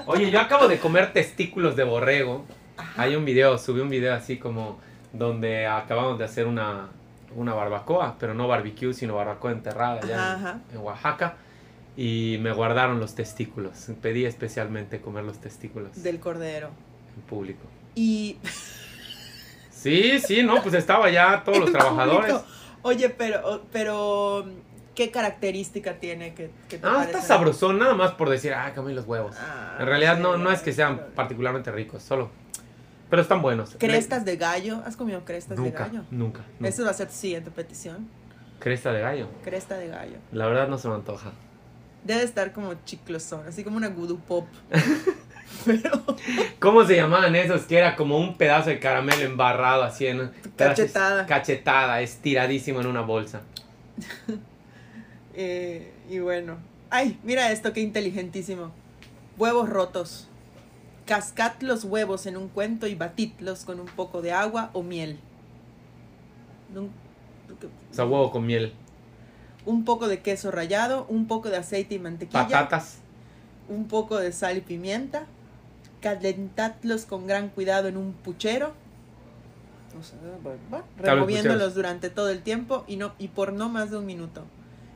[0.07, 2.47] Oye, yo acabo de comer testículos de borrego.
[2.97, 4.79] Hay un video, subí un video así como
[5.13, 6.89] donde acabamos de hacer una,
[7.37, 10.61] una barbacoa, pero no barbecue, sino barbacoa enterrada allá en- Ajá.
[10.73, 11.37] en Oaxaca.
[11.97, 13.89] Y me guardaron los testículos.
[14.03, 16.71] Pedí especialmente comer los testículos Del cordero.
[17.17, 17.63] en público.
[17.95, 18.39] Y
[19.71, 22.33] Sí, sí, no, pues estaba ya todos los trabajadores.
[22.33, 22.45] público.
[22.83, 24.45] Oye, pero, pero,
[24.95, 27.13] ¿qué característica tiene que, que te Ah, parece?
[27.13, 29.37] está sabrosón, nada más por decir, ah, comí los huevos.
[29.39, 32.31] Ah, En realidad sí, no, no es que sean particularmente ricos, solo.
[33.15, 33.77] Pero están buenos.
[33.79, 34.83] Crestas de gallo.
[34.85, 36.05] ¿Has comido crestas Nunca, de gallo?
[36.11, 36.41] nunca.
[36.59, 36.69] nunca.
[36.69, 38.09] Esa va a ser tu siguiente petición.
[38.59, 39.29] Cresta de gallo.
[39.45, 40.17] Cresta de gallo.
[40.33, 41.31] La verdad no se me antoja.
[42.03, 44.49] Debe estar como chiclosón, así como una voodoo pop.
[45.65, 45.93] Pero
[46.59, 47.67] ¿Cómo se llamaban esos?
[47.67, 50.33] Que era como un pedazo de caramelo embarrado así en...
[50.57, 51.25] Cachetada.
[51.27, 53.43] Cachetada, estiradísimo en una bolsa.
[55.35, 56.57] eh, y bueno.
[56.91, 58.73] Ay, mira esto, qué inteligentísimo.
[59.39, 60.29] Huevos rotos.
[61.07, 65.19] Cascad los huevos en un cuento y batidlos con un poco de agua o miel.
[66.75, 66.91] Un,
[67.91, 68.73] O sea, huevo con miel.
[69.67, 72.49] un poco de queso rallado, un poco de aceite y mantequilla.
[72.49, 72.99] Patatas.
[73.69, 75.27] un poco de sal y pimienta,
[76.01, 78.73] calentadlos con gran cuidado en un puchero,
[79.99, 83.69] o sea, bueno, bueno, Claro, removiéndolos durante todo el tiempo y, no, y por no
[83.69, 84.43] más de un minuto.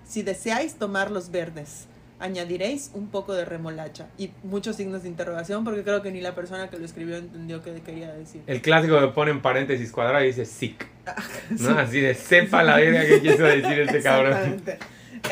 [0.06, 1.86] Si deseáis tomarlos verdes,
[2.20, 6.34] añadiréis un poco de remolacha y muchos signos de interrogación porque creo que ni la
[6.34, 8.42] persona que lo escribió entendió qué quería decir.
[8.46, 10.86] El clásico que pone en paréntesis cuadrado y dice sick.
[11.50, 11.56] ¿no?
[11.58, 11.74] Sí.
[11.76, 14.32] Así de sepa la verga que quiso decir este cabrón.
[14.32, 14.78] Exactamente.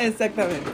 [0.00, 0.70] Exactamente.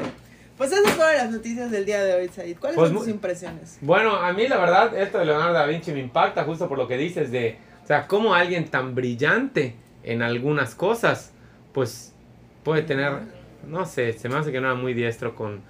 [0.56, 2.58] Pues esas fueron las noticias del día de hoy, Said.
[2.58, 3.78] ¿Cuáles Pues son tus impresiones?
[3.80, 6.86] Bueno, a mí la verdad, esto de Leonardo da Vinci me impacta justo por lo
[6.86, 11.32] que dices de, o sea, cómo alguien tan brillante en algunas cosas,
[11.72, 12.12] pues
[12.62, 13.12] puede tener,
[13.66, 15.62] no sé, se me hace que no era muy diestro con,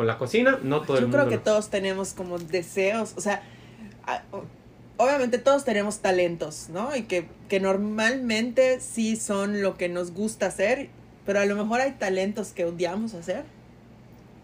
[0.00, 1.18] con la cocina, no todo el Yo mundo.
[1.18, 3.42] creo que lo- todos tenemos como deseos, o sea,
[4.96, 6.96] obviamente todos tenemos talentos, ¿no?
[6.96, 10.88] Y que, que normalmente sí son lo que nos gusta hacer,
[11.26, 13.44] pero a lo mejor hay talentos que odiamos hacer.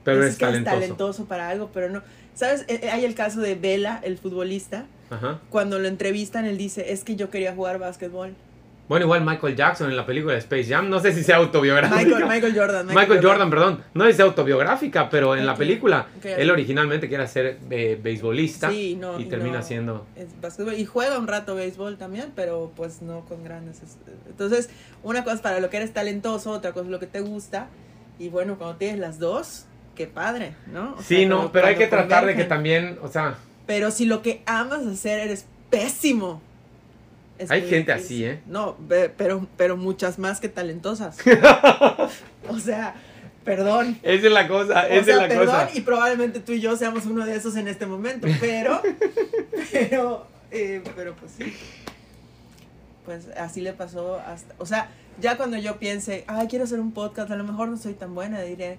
[0.04, 0.74] Pero es que talentoso.
[0.76, 2.02] talentoso para algo, pero no.
[2.34, 2.66] ¿Sabes?
[2.68, 4.84] Eh, eh, Hay el caso de Vela, el futbolista.
[5.08, 5.40] Ajá.
[5.48, 8.34] Cuando lo entrevistan, él dice, es que yo quería jugar básquetbol.
[8.88, 12.02] Bueno, igual Michael Jackson en la película de Space Jam, no sé si sea autobiográfica.
[12.04, 12.86] Michael, Michael Jordan.
[12.86, 16.24] Michael Jordan, perdón, no es autobiográfica, pero en la película ok.
[16.26, 19.62] él originalmente quiere ser eh, beisbolista Sí, no, y termina no.
[19.64, 20.06] siendo...
[20.14, 20.28] Es.
[20.78, 23.82] Y juega un rato béisbol también, pero pues no con grandes.
[23.82, 23.96] es-
[24.28, 24.70] Entonces,
[25.02, 27.66] una cosa es para lo que eres talentoso, otra cosa es lo que te gusta.
[28.20, 29.66] Y bueno, cuando tienes las dos,
[29.96, 30.94] qué padre, ¿no?
[30.96, 33.34] O Sí, sea, no, pero hay que tratar de que también, o sea,
[33.66, 36.40] Pero si lo que amas hacer eres pésimo.
[37.38, 38.40] Es Hay gente así, ¿eh?
[38.46, 38.76] No,
[39.16, 41.18] pero, pero muchas más que talentosas.
[42.48, 42.94] o sea,
[43.44, 43.98] perdón.
[44.02, 45.70] esa es la cosa, O esa sea, es la perdón, cosa.
[45.74, 48.80] y probablemente tú y yo seamos uno de esos en este momento, pero,
[49.72, 51.54] pero, eh, pero pues sí.
[53.04, 54.88] Pues así le pasó hasta, o sea,
[55.20, 58.14] ya cuando yo piense, ay, quiero hacer un podcast, a lo mejor no soy tan
[58.14, 58.78] buena, diré,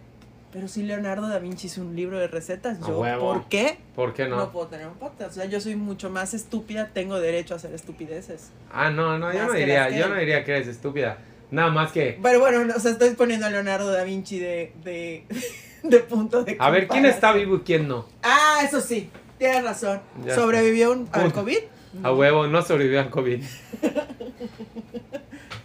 [0.51, 3.01] pero si Leonardo da Vinci hizo un libro de recetas, yo.
[3.19, 4.37] ¿por qué ¿Por qué no?
[4.37, 4.51] no?
[4.51, 5.31] puedo tener un podcast?
[5.31, 8.51] O sea, yo soy mucho más estúpida, tengo derecho a hacer estupideces.
[8.71, 11.17] Ah, no, no, yo Más no diría, yo no diría que eres estúpida.
[11.51, 12.19] Nada más que...
[12.21, 15.23] Pero bueno, no, o sea, estoy poniendo a Leonardo da Vinci de, de,
[15.83, 18.05] de punto de A ver, ¿quién está vivo y quién no?
[18.23, 20.01] Ah, eso sí, tienes razón.
[20.25, 21.31] Ya Sobrevivió un, al.
[21.31, 21.57] COVID.
[22.03, 23.43] A huevo, no sobrevivió al COVID.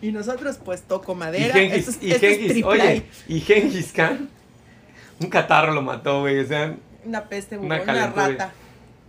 [0.00, 1.54] Y nosotros, pues, toco Y madera.
[1.54, 4.28] Genghis, Esto es- y esto es Genghis- triple oye, y Genghis Khan,
[5.22, 6.76] un catarro lo mató, güey, o sea.
[7.04, 8.52] Una peste una bubón, una, rata.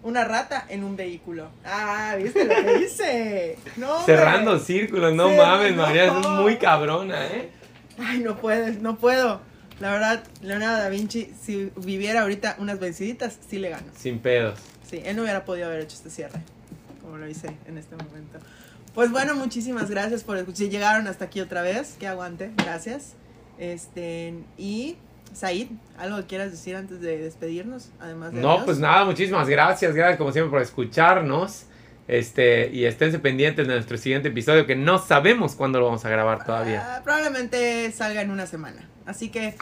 [0.04, 1.50] Una rata en un vehículo.
[1.64, 3.58] Ah, ¿viste lo que hice?
[3.78, 5.76] No, cerrando círculos, no mames.
[5.76, 7.50] María, es muy cabrona, ¿eh?
[8.00, 9.42] Ay, no puedes, no puedo.
[9.80, 13.88] La verdad, Leonardo da Vinci, si viviera ahorita unas venciditas, sí le gano.
[13.98, 14.60] Sin pedos.
[14.90, 16.40] Sí, él no hubiera podido haber hecho este cierre,
[17.02, 18.40] como lo hice en este momento.
[18.94, 20.58] Pues bueno, muchísimas gracias por escuchar.
[20.58, 23.14] Si llegaron hasta aquí otra vez, que aguante, gracias.
[23.58, 24.98] Este, y
[25.36, 25.68] Said,
[25.98, 27.90] ¿algo que quieras decir antes de despedirnos?
[28.00, 28.66] Además de No, adiós?
[28.66, 31.66] pues nada, muchísimas gracias, gracias como siempre por escucharnos.
[32.08, 36.10] Este, y esténse pendientes de nuestro siguiente episodio que no sabemos cuándo lo vamos a
[36.10, 36.98] grabar todavía.
[36.98, 38.90] Ah, probablemente salga en una semana.
[39.06, 39.56] Así que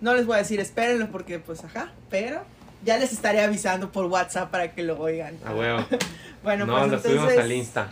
[0.00, 2.42] no les voy a decir espérenlo porque, pues, ajá, pero
[2.84, 5.36] ya les estaré avisando por WhatsApp para que lo oigan.
[5.44, 5.84] A huevo.
[6.42, 7.88] Bueno, no, pues lo subimos entonces, al Insta.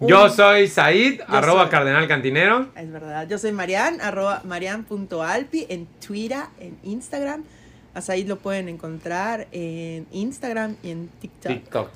[0.00, 2.68] Un- Yo soy Said, arroba soy- cardenal cantinero.
[2.76, 3.26] Es verdad.
[3.28, 7.44] Yo soy Marian, arroba marian.alpi en Twitter, en Instagram.
[7.94, 11.52] A Said lo pueden encontrar en Instagram y en TikTok.
[11.52, 11.90] TikTok.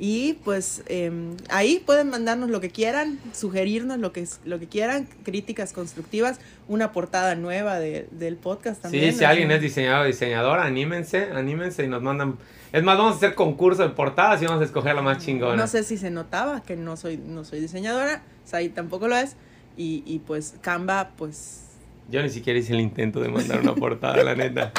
[0.00, 5.08] Y pues em, ahí pueden mandarnos lo que quieran, sugerirnos lo que, lo que quieran,
[5.24, 6.38] críticas constructivas,
[6.68, 9.12] una portada nueva de- del podcast también.
[9.12, 12.38] Sí, si alguien es diseñador o diseñadora, anímense, anímense y nos mandan.
[12.72, 15.56] Es más, vamos a hacer concurso de portadas y vamos a escoger la más chingona.
[15.56, 19.34] No sé si se notaba que no soy, no soy diseñadora, Said tampoco lo es.
[19.76, 21.62] Y, y pues Canva, pues
[22.08, 24.72] Yo ni siquiera hice el intento de mandar una portada, la neta.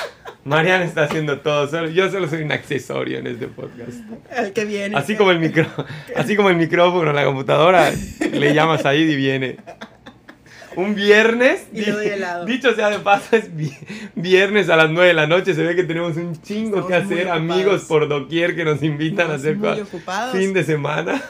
[0.45, 3.91] Mariana está haciendo todo, solo, yo solo soy un accesorio en este podcast.
[4.35, 4.95] el que viene.
[4.97, 5.65] Así como el micro,
[6.15, 7.91] así como el micrófono, la computadora,
[8.31, 9.57] le llamas ahí y viene.
[10.75, 12.45] Un viernes, Y helado.
[12.45, 13.73] dicho sea de paso, es vi-
[14.15, 17.11] viernes a las 9 de la noche, se ve que tenemos un chingo que Estamos
[17.19, 19.87] hacer, amigos por doquier que nos invitan a hacer muy cosas.
[19.87, 21.21] ocupados fin de semana,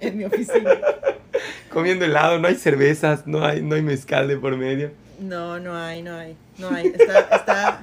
[0.00, 0.70] en mi oficina.
[1.70, 4.90] comiendo helado, no hay cervezas, no hay, no hay mezcal de por medio.
[5.20, 6.86] No, no hay, no hay, no hay.
[6.88, 7.80] Está, está,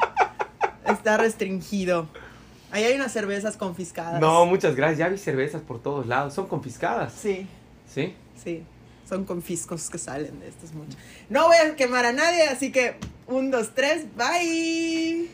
[0.88, 2.08] está restringido.
[2.72, 4.20] Ahí hay unas cervezas confiscadas.
[4.22, 7.48] No, muchas gracias, ya vi cervezas por todos lados, son confiscadas, Sí,
[7.94, 8.16] ¿sí?
[8.42, 8.64] sí.
[9.08, 10.96] Son confiscos que salen de estos muchos.
[11.28, 12.96] No voy a quemar a nadie, así que
[13.28, 15.30] un, dos, tres, bye.